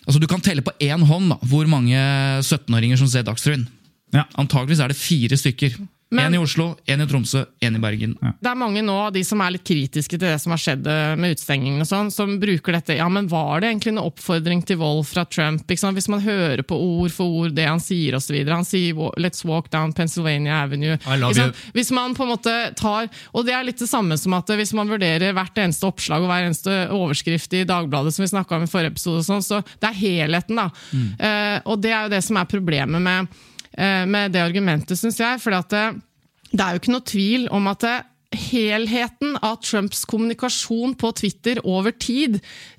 [0.03, 1.95] Altså Du kan telle på én hånd da, hvor mange
[2.43, 3.69] 17-åringer som ser Dagsrevyen.
[4.11, 4.25] Ja.
[4.35, 5.77] Antageligvis er det fire stykker.
[6.13, 8.15] Én i Oslo, én i Tromsø, én i Bergen.
[8.21, 10.87] Det er mange nå av de som er litt kritiske til det som har skjedd
[10.91, 12.97] eh, med utestengingen, og sånn, som bruker dette.
[12.99, 15.65] Ja, men var det egentlig en oppfordring til vold fra Trump?
[15.65, 15.97] Ikke sant?
[15.97, 18.37] Hvis man hører på ord for ord det han sier osv.
[18.49, 20.99] Han sier 'let's walk down Pennsylvania Avenue'.
[21.01, 21.63] Ikke sant?
[21.73, 24.73] Hvis man på en måte tar, Og det er litt det samme som at hvis
[24.75, 28.63] man vurderer hvert eneste oppslag og hver eneste overskrift i Dagbladet, som vi snakka om
[28.63, 30.71] i forrige episode, og sånn, så det er helheten, da.
[31.19, 35.21] Eh, og det er jo det som er problemet med, eh, med det argumentet, syns
[35.21, 35.41] jeg.
[35.41, 37.95] for at det, er jo ikke noe tvil om at det,
[38.33, 42.39] helheten av Trumps kommunikasjon på Twitter over tid,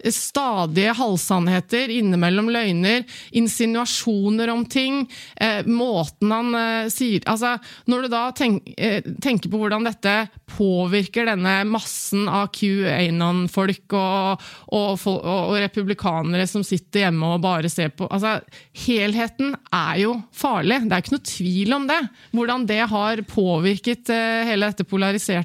[0.10, 5.04] stadige halvsannheter, innimellom løgner, insinuasjoner om ting,
[5.36, 8.24] eh, måten han eh, sier altså, Når du da
[8.78, 10.16] eh, tenker på hvordan dette
[10.56, 14.44] påvirker denne massen av QAnon-folk og,
[14.74, 18.40] og, og, republikanere som sitter hjemme og bare ser på altså,
[18.84, 22.00] Helheten er jo farlig, det er ikke noe tvil om det.
[22.34, 24.12] Hvordan det har påvirket
[24.48, 25.43] hele dette polariserte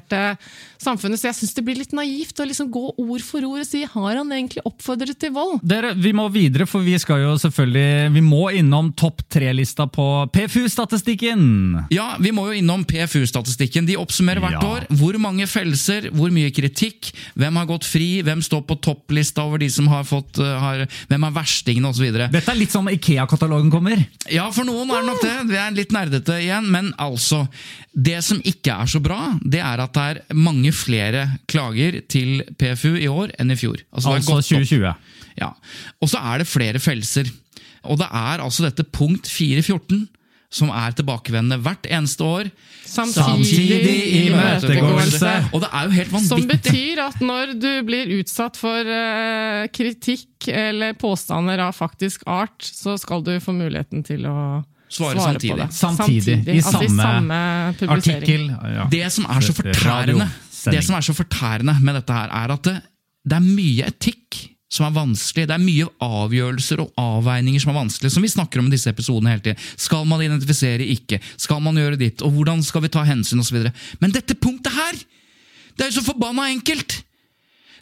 [0.79, 1.19] samfunnet.
[1.19, 3.83] Så jeg syns det blir litt naivt å liksom gå ord for ord og si
[3.83, 5.59] har han egentlig oppfordret til vold?
[5.63, 10.05] Dere, Vi må videre, for vi skal jo selvfølgelig Vi må innom topp tre-lista på
[10.31, 11.87] PFU-statistikken!
[11.91, 13.85] Ja, vi må jo innom PFU-statistikken.
[13.89, 14.69] De oppsummerer hvert Ja.
[14.69, 19.43] år hvor mange fellelser, hvor mye kritikk, hvem har gått fri, hvem står på topplista
[19.43, 22.11] over de som har fått uh, har, Hvem er verstingene, osv.
[22.31, 24.01] Dette er litt som Ikea-katalogen kommer.
[24.31, 25.35] Ja, for noen er det nok det.
[25.49, 26.69] Det er litt nerdete igjen.
[26.71, 27.47] Men altså,
[27.93, 32.43] det som ikke er så bra, det er at det er mange flere klager til
[32.59, 33.81] PFU i år enn i fjor.
[33.89, 34.69] Altså, Altså gått opp.
[34.69, 34.93] 2020.
[35.39, 35.49] Ja.
[35.99, 37.31] Og så er det flere fellelser.
[37.89, 40.07] Og det er altså dette punkt 414
[40.49, 42.47] som er tilbakevendende hvert eneste år.
[42.89, 45.33] Samtidig imøtegåelse.
[45.53, 50.49] Og det er jo helt Som betyr at når du blir utsatt for eh, kritikk
[50.49, 54.39] eller påstander av faktisk art, så skal du få muligheten til å
[54.89, 55.55] Svare svare samtidig.
[55.55, 55.67] på det.
[55.77, 57.39] Samtidig, i altså, i samme samme
[57.79, 58.23] publisering.
[58.23, 58.45] Artikkel.
[58.75, 58.85] Ja.
[58.91, 60.29] Det som er så fortærende,
[60.73, 62.77] det som er så fortærende med dette her, er at det,
[63.29, 65.47] det er mye etikk som er vanskelig.
[65.49, 68.91] Det er mye avgjørelser og avveininger som er vanskelig, som vi snakker om i disse
[68.91, 69.61] episodene hele tiden.
[69.77, 71.21] Skal man identifisere, ikke?
[71.37, 72.23] Skal man gjøre ditt?
[72.25, 73.69] Og hvordan skal vi ta hensyn, osv.?
[74.01, 74.99] Men dette punktet her,
[75.77, 77.01] det er jo så forbanna enkelt!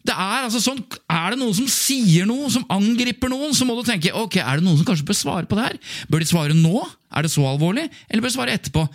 [0.07, 0.77] Det Er altså sånn,
[1.11, 4.61] er det noen som sier noe, som angriper noen, så må du tenke ok, er
[4.61, 5.79] det noen som kanskje bør svare på det her?
[6.11, 6.85] Bør de svare nå?
[7.11, 7.87] Er det så alvorlig?
[8.07, 8.85] Eller bør de svare etterpå?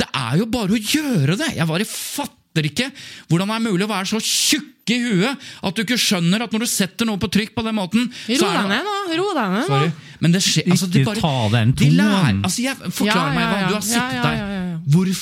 [0.00, 1.50] Det er jo bare å gjøre det!
[1.58, 2.86] Jeg bare fatter ikke
[3.28, 6.52] hvordan det er mulig å være så tjukk i huet at du ikke skjønner at
[6.52, 8.96] når du setter noe på trykk på den måten Ro deg ned nå!
[9.18, 9.78] Ro deg ned nå!
[10.24, 12.42] Men det skjer altså, de Ikke bare, ta den de lærer, tonen.
[12.46, 14.13] altså jeg, Forklar Ja, meg ja, hva du har sittet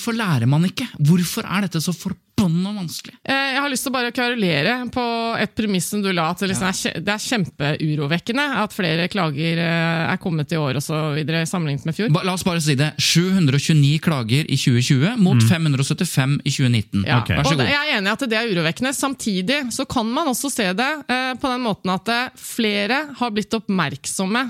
[0.02, 0.88] Hvorfor lærer man ikke?
[0.98, 3.12] Hvorfor er dette så forbanna vanskelig?
[3.22, 5.04] Eh, Jeg har lyst til å bare kverulere på
[5.38, 6.24] et premiss som du la.
[6.32, 10.80] At det, liksom er, det er kjempeurovekkende at flere klager eh, er kommet i år
[10.80, 12.10] og så videre sammenlignet med fjor.
[12.16, 12.90] Ba, la oss bare si det.
[12.98, 17.06] 729 klager i 2020 mot 575 i 2019.
[17.06, 17.20] Ja.
[17.22, 17.38] Okay.
[17.38, 18.94] Vær så Og jeg er enig i at det er urovekkende.
[18.98, 22.10] Samtidig så kan man også se det eh, på den måten at
[22.42, 24.48] flere har blitt oppmerksomme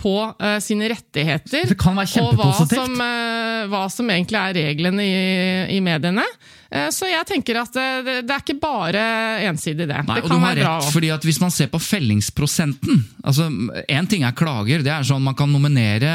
[0.00, 1.68] på uh, sine rettigheter.
[2.32, 5.20] Og hva som, uh, hva som egentlig er reglene i,
[5.76, 6.24] i mediene.
[6.70, 9.02] Eh, Så jeg tenker at eh, det, det er ikke bare
[9.50, 10.00] ensidig, det.
[10.06, 10.92] Nei, det og kan du har være bra rett, også.
[10.96, 13.48] fordi at Hvis man ser på fellingsprosenten altså
[13.90, 14.82] Én ting er klager.
[14.86, 16.12] det er sånn Man kan nominere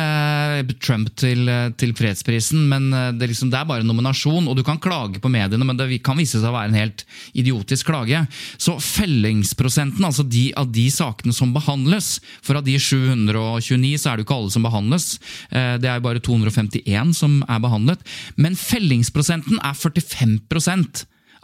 [0.82, 1.46] Trump til,
[1.78, 2.90] til fredsprisen, men
[3.20, 4.48] det, liksom, det er bare nominasjon.
[4.48, 7.04] og Du kan klage på mediene, men det kan vise seg å være en helt
[7.38, 8.24] idiotisk klage.
[8.62, 14.18] Så fellingsprosenten, altså de, av de sakene som behandles For av de 729 så er
[14.20, 15.08] det jo ikke alle som behandles.
[15.52, 18.02] Eh, Det er jo bare 251 som er behandlet.
[18.38, 20.40] Men fellingsprosenten er 45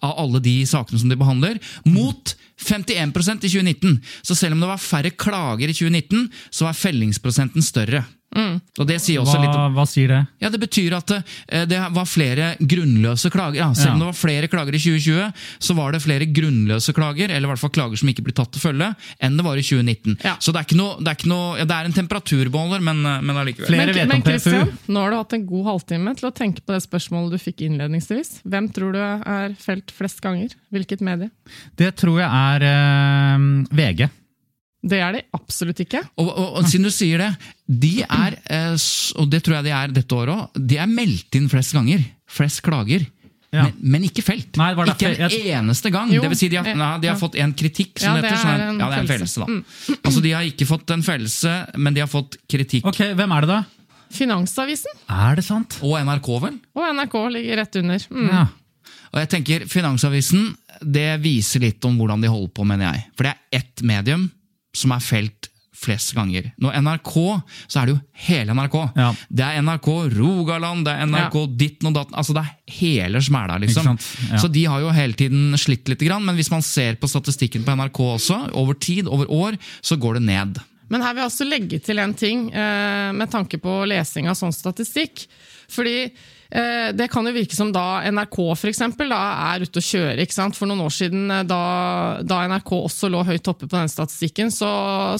[0.01, 3.99] av alle de sakene som de behandler, mot 51% i 2019.
[4.25, 8.03] Så selv om det var færre klager i 2019, så er fellingsprosenten større.
[8.31, 10.19] Og det sier også Hva, litt om hva sier det?
[10.39, 11.19] ja, Det betyr at det,
[11.67, 13.57] det var flere grunnløse klager.
[13.59, 14.05] Ja, selv om Ja.
[14.05, 17.59] det var flere klager i 2020, så var det flere grunnløse klager, eller i hvert
[17.59, 18.87] fall klager som ikke ble tatt til følge,
[19.19, 20.17] enn det var i 2019.
[20.23, 20.37] Ja.
[20.39, 21.27] Så det er ikke noe, det er,
[21.59, 23.67] ja, det er en temperaturbeholder, men, eh, men allikevel.
[23.67, 24.37] Flere men, vet om men PFU.
[24.39, 27.37] Christian, nå har du hatt en god halvtime til å tenke på det spørsmålet du
[27.41, 28.41] fikk innledningsvis.
[28.47, 30.55] Hvem tror du er felt flest ganger?
[30.71, 31.29] Hvilket medie?
[31.75, 34.07] Det tror jeg er øh, VG.
[34.81, 35.99] Det er de absolutt ikke.
[36.17, 37.31] Og, og, og siden du sier det,
[37.69, 38.75] de er, eh,
[39.21, 42.01] og det tror jeg de er dette året òg, de er meldt inn flest ganger.
[42.31, 43.05] Flest klager.
[43.51, 43.65] Ja.
[43.67, 44.55] Men, men ikke felt.
[44.57, 46.09] Nei, det ikke en jeg- eneste gang.
[46.13, 47.19] Jo, det vil si de har, nei, de har ja.
[47.19, 48.47] fått en kritikk, som Ja, det heter.
[48.47, 49.43] er en ja, det er en fellelse.
[49.43, 49.97] fellelse, da.
[50.07, 52.85] Altså, De har ikke fått en fellelse, men de har fått kritikk.
[52.87, 53.61] Ok, Hvem er det, da?
[54.11, 55.77] Finansavisen Er det sant?
[55.83, 56.57] Og NRK, vel?
[56.75, 58.07] og NRK ligger rett under.
[58.11, 58.27] Mm.
[58.31, 58.45] Ja.
[59.11, 63.03] Og jeg tenker Finansavisen det viser litt om hvordan de holder på, mener jeg.
[63.15, 64.29] For det er ett medium
[64.75, 65.51] som er felt
[65.81, 66.51] flest ganger.
[66.61, 67.13] Når NRK,
[67.71, 68.75] så er det jo hele NRK.
[68.99, 69.09] Ja.
[69.29, 72.17] Det er NRK Rogaland, det er NRK ditten og datten.
[72.21, 73.95] Altså det er hele smæla, liksom.
[74.29, 74.41] Ja.
[74.43, 77.77] Så de har jo hele tiden slitt litt, men hvis man ser på statistikken på
[77.79, 80.61] NRK også, over tid, over år, så går det ned.
[80.91, 84.35] Men her vil jeg også legge til en ting eh, med tanke på lesing av
[84.37, 85.23] sånn statistikk.
[85.71, 86.11] Fordi
[86.97, 89.19] det kan jo virke som da NRK for eksempel, da
[89.53, 90.19] er ute å kjøre.
[90.23, 90.57] ikke sant?
[90.57, 91.61] For noen år siden, eh, da,
[92.27, 94.71] da NRK også lå høyt oppe på den statistikken, så,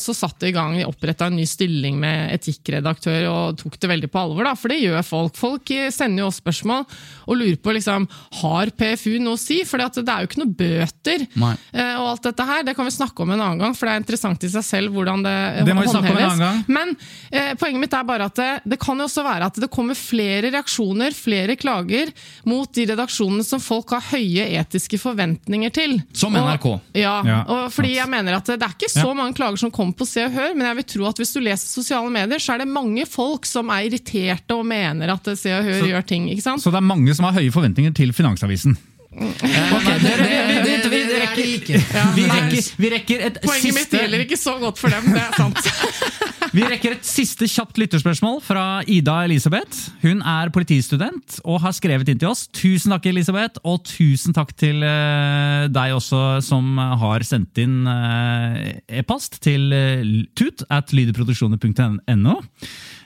[0.01, 3.91] så satt de i gang, de oppretta en ny stilling med etikkredaktør og tok det
[3.93, 4.47] veldig på alvor.
[4.49, 5.38] da, For det gjør folk.
[5.39, 6.86] Folk eh, sender jo oss spørsmål
[7.32, 8.07] og lurer på liksom,
[8.41, 9.61] har PFU noe å si.
[9.67, 11.25] For det er jo ikke noe bøter.
[11.39, 11.53] Nei.
[11.71, 13.95] Eh, og alt dette her, Det kan vi snakke om en annen gang, for det
[13.95, 16.67] er interessant i seg selv hvordan det, Det håndheves.
[16.71, 16.93] Men
[17.32, 19.97] eh, poenget mitt er bare at det, det kan jo også være at det kommer
[19.97, 22.11] flere reaksjoner, flere klager,
[22.49, 25.97] mot de redaksjonene som folk har høye etiske forventninger til.
[26.13, 26.65] Som NRK.
[26.74, 29.13] Og, ja, Ja, og fordi jeg mener at det, er ikke så Ja.
[29.13, 31.39] mange klager som kommer på Se og Hør, men jeg vil tro at hvis du
[31.39, 35.51] leser sosiale medier, så er det mange folk som er irriterte og mener at Se
[35.53, 36.30] og Hør Så- gjør ting.
[36.30, 36.61] ikke sant?
[36.61, 38.78] Så det er mange som har høye forventninger til Finansavisen.
[39.12, 44.57] Det- det- det- vi rekker Vi rekker, vi rekker et Poenget mitt gjelder ikke så
[44.59, 45.57] godt for dem, det er sant.
[46.51, 49.91] Vi rekker et siste kjapt lytterspørsmål fra Ida Elisabeth.
[50.01, 52.47] Hun er politistudent og har skrevet inn til oss.
[52.51, 58.99] Tusen takk, Elisabeth, og tusen takk til eh, deg også som har sendt inn eh,
[58.99, 60.03] e-post til uh,
[60.36, 62.36] tut at lydeproduksjoner.no.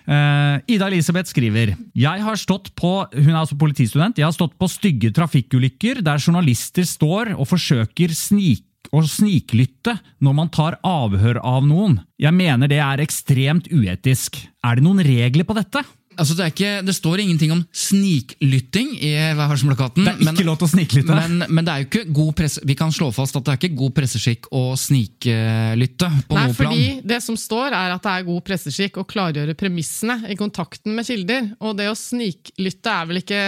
[0.06, 4.20] Eh, Ida Elisabeth skriver Jeg har stått på Hun er altså politistudent.
[4.22, 10.36] Jeg har stått på stygge trafikkulykker der journalister står og forsøker snik å sniklytte når
[10.38, 11.99] man tar avhør av noen.
[12.22, 14.38] Jeg mener det er ekstremt uetisk.
[14.66, 15.82] Er det noen regler på dette?
[16.18, 20.05] Altså, det, er ikke, det står ingenting om sniklytting i Værvarselplakaten.
[20.07, 21.18] Det er ikke lov til å sniklytte.
[21.18, 23.61] Men, men det er jo ikke god presse, vi kan slå fast at det er
[23.61, 26.57] ikke god presseskikk å sniklytte på Nei, noe plan.
[26.59, 30.95] fordi det som står er at det er god presseskikk å klargjøre premissene i kontakten
[30.95, 31.53] med kilder.
[31.61, 33.41] Og det å sniklytte er vel ikke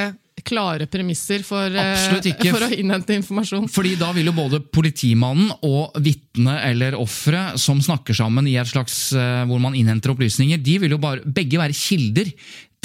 [0.48, 2.08] klare premisser for, eh,
[2.54, 3.68] for å innhente informasjon.
[3.72, 8.70] Fordi da vil jo både politimannen og vitnet eller offeret som snakker sammen i et
[8.70, 12.32] slags eh, hvor man innhenter opplysninger, de vil jo bare, begge være kilder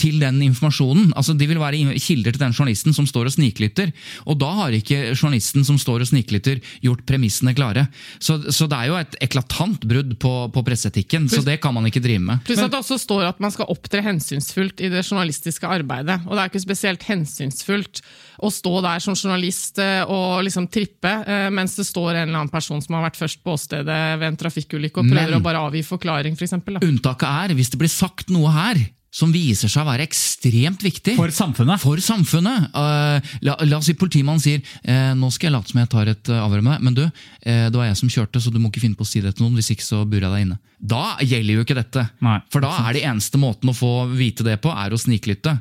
[0.00, 1.12] til den informasjonen.
[1.18, 3.92] Altså, De vil være kilder til den journalisten som står og sniklytter.
[4.26, 7.86] Og da har ikke journalisten som står og sniklytter, gjort premissene klare.
[8.18, 11.86] Så, så det er jo et eklatant brudd på, på presseetikken, så det kan man
[11.88, 12.42] ikke drive med.
[12.46, 16.20] Pluss at det også står at man skal opptre hensynsfullt i det journalistiske arbeidet.
[16.26, 18.02] Og det er ikke spesielt hensynsfullt
[18.42, 22.40] å stå der som journalist eh, og liksom trippe, eh, mens det står en eller
[22.42, 25.44] annen person som har vært først på åstedet ved en trafikkulykke og prøver Men- å
[25.44, 26.48] bare avgi forklaring, f.eks.
[26.52, 26.80] eksempel.
[26.82, 28.80] Unntaket er hvis det blir sagt noe her
[29.12, 31.14] som viser seg å være ekstremt viktig.
[31.18, 31.80] For samfunnet.
[31.82, 32.70] For samfunnet.
[32.72, 36.10] Eh, la, la oss si politimannen sier eh, nå skal jeg late som jeg tar
[36.14, 37.02] et uh, avhør med deg, men du,
[37.44, 39.34] eh, det var jeg som kjørte, så du må ikke finne på å si det
[39.36, 40.58] til noen, hvis ikke så burer jeg deg inne.
[40.80, 42.06] Da gjelder jo ikke dette.
[42.24, 45.58] Nei, For da er det eneste måten å få vite det på, er å sniklytte.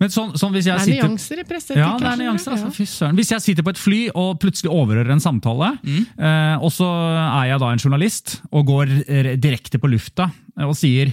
[0.00, 1.78] Men sånn, sånn hvis Det er nyanser i presseetikk.
[1.78, 2.54] Ja, det er nyanser.
[2.56, 2.70] Altså.
[2.74, 3.18] Fy søren.
[3.20, 6.64] Hvis jeg sitter på et fly og plutselig overhører en samtale, mm.
[6.64, 8.96] og så er jeg da en journalist og går
[9.36, 10.30] direkte på lufta
[10.64, 11.12] og sier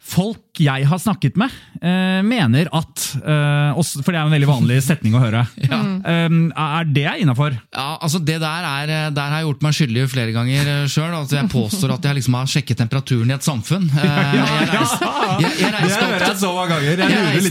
[0.00, 4.48] Folk jeg har snakket med, eh, mener at eh, også, For det er en veldig
[4.48, 5.42] vanlig setning å høre.
[5.60, 7.54] Eh, er det innafor?
[7.76, 11.12] Ja, altså det der, er, der har jeg gjort meg skyldig flere ganger sjøl.
[11.14, 13.86] Altså jeg påstår at jeg liksom har sjekket temperaturen i et samfunn.
[13.92, 14.10] Eh,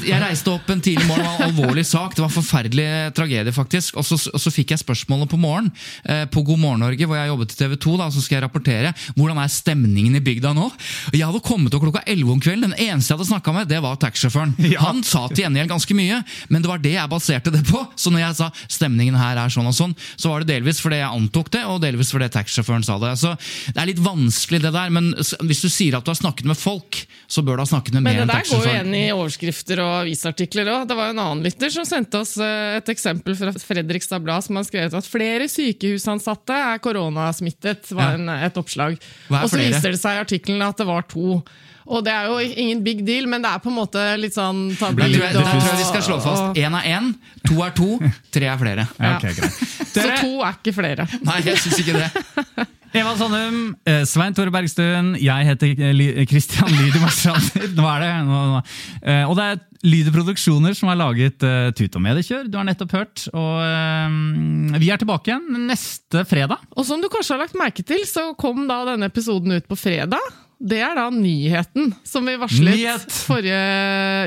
[0.10, 2.16] Jeg reiste, opp en tidlig morgen, det var en alvorlig sak.
[2.18, 2.88] Det var en forferdelig
[3.18, 3.97] tragedie, faktisk.
[4.02, 5.72] Og så, og så fikk jeg spørsmålet på morgen
[6.04, 7.95] eh, på God morgen Norge, hvor jeg jobbet i TV 2.
[8.04, 10.70] Da, så skal jeg rapportere hvordan er stemningen i bygda nå.
[11.16, 12.49] Jeg hadde kommet opp klokka 11 om kvelden.
[12.50, 14.56] Den eneste jeg hadde snakka med, det var taxisjåføren.
[14.86, 17.84] Han sa til gjengjeld ganske mye, men det var det jeg baserte det på.
[18.00, 21.02] Så når jeg sa stemningen her er sånn og sånn, så var det delvis fordi
[21.02, 23.14] jeg antok det, og delvis fordi taxisjåføren sa det.
[23.22, 23.36] Så
[23.70, 26.58] Det er litt vanskelig, det der, men hvis du sier at du har snakket med
[26.60, 29.04] folk, så bør du ha snakket med Men mer det der går jo igjen i
[29.14, 30.88] overskrifter og avisartikler òg.
[30.89, 34.45] Det var jo en annen lytter som sendte oss eh, et eksempel fra Fredrikstad Blad,
[34.45, 37.91] som har skrevet at flere sykehusansatte er koronasmittet.
[37.95, 38.97] var en, et oppslag.
[39.30, 41.41] Og så viser det seg i artikkelen at det var to.
[41.89, 44.67] Og det er jo ingen big deal, men det er på en måte litt sånn
[44.69, 45.15] Det tabloid.
[45.17, 46.59] jeg, tror jeg vi skal slå fast.
[46.61, 47.07] Én er én,
[47.49, 47.87] to er to,
[48.35, 48.85] tre er flere.
[48.99, 49.63] Ja, Okay, greit.
[49.93, 51.07] Så to er ikke flere.
[51.25, 52.09] Nei, jeg syns ikke det.
[52.99, 57.67] Eva Sandum, eh, Svein Tore Bergstuen, jeg heter Kristian Li- Christian Lyder Marstrander.
[57.77, 58.11] Nå er det.
[58.29, 58.61] Nå, nå.
[59.03, 59.59] Eh, Og det er
[59.89, 62.49] Lyder Produksjoner som har laget uh, Tut og mediekjør.
[62.51, 63.27] Du har nettopp hørt.
[63.31, 66.65] Og eh, vi er tilbake igjen neste fredag.
[66.75, 69.77] Og som du kanskje har lagt merke til, så kom da denne episoden ut på
[69.79, 70.25] fredag.
[70.60, 73.05] Det er da nyheten som vi varslet Nyhet!
[73.30, 73.60] forrige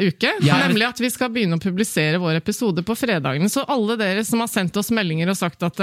[0.08, 0.30] uke.
[0.40, 3.50] Jeg- Nemlig at vi skal begynne å publisere vår episode på fredagene.
[3.52, 5.76] Så alle dere som har sendt oss meldinger og sagt at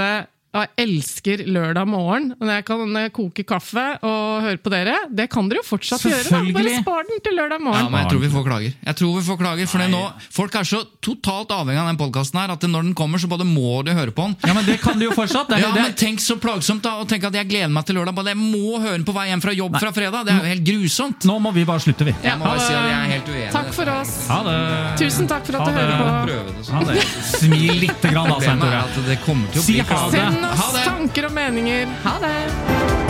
[0.50, 5.46] jeg elsker lørdag morgen når jeg kan koke kaffe og høre på dere, det kan
[5.48, 6.24] dere jo fortsatt gjøre.
[6.26, 6.40] da.
[6.56, 7.90] Bare spar den til lørdag Ja, morgen.
[7.92, 8.72] men Jeg tror vi får klager.
[8.88, 10.00] Jeg tror vi får klager, for nå,
[10.34, 13.46] Folk er så totalt avhengig av den podkasten her at når den kommer, så både
[13.46, 14.36] må de høre på den.
[14.44, 15.48] Ja, men Det kan du jo fortsatt.
[15.48, 17.86] Det er, Ja, det, men Tenk så plagsomt da, å tenke at jeg gleder meg
[17.86, 18.14] til lørdag.
[18.18, 20.26] Bare jeg må høre den på vei hjem fra jobb fra fredag.
[20.26, 21.24] Det er jo helt grusomt.
[21.30, 22.14] Nå må vi bare slutte, vi.
[22.26, 23.52] Jeg må bare si at jeg er helt uenig.
[23.54, 24.16] Takk for oss.
[24.30, 24.58] Ha det.
[25.04, 26.10] Tusen takk for at du hører på.
[26.26, 27.06] Prøve det Ha det.
[27.38, 28.82] Smil lite grann, da, Svein Tore.
[29.06, 30.39] det kommer til å Si bli ha det.
[30.48, 31.86] Oss tanker og meninger.
[32.04, 33.09] Ha det!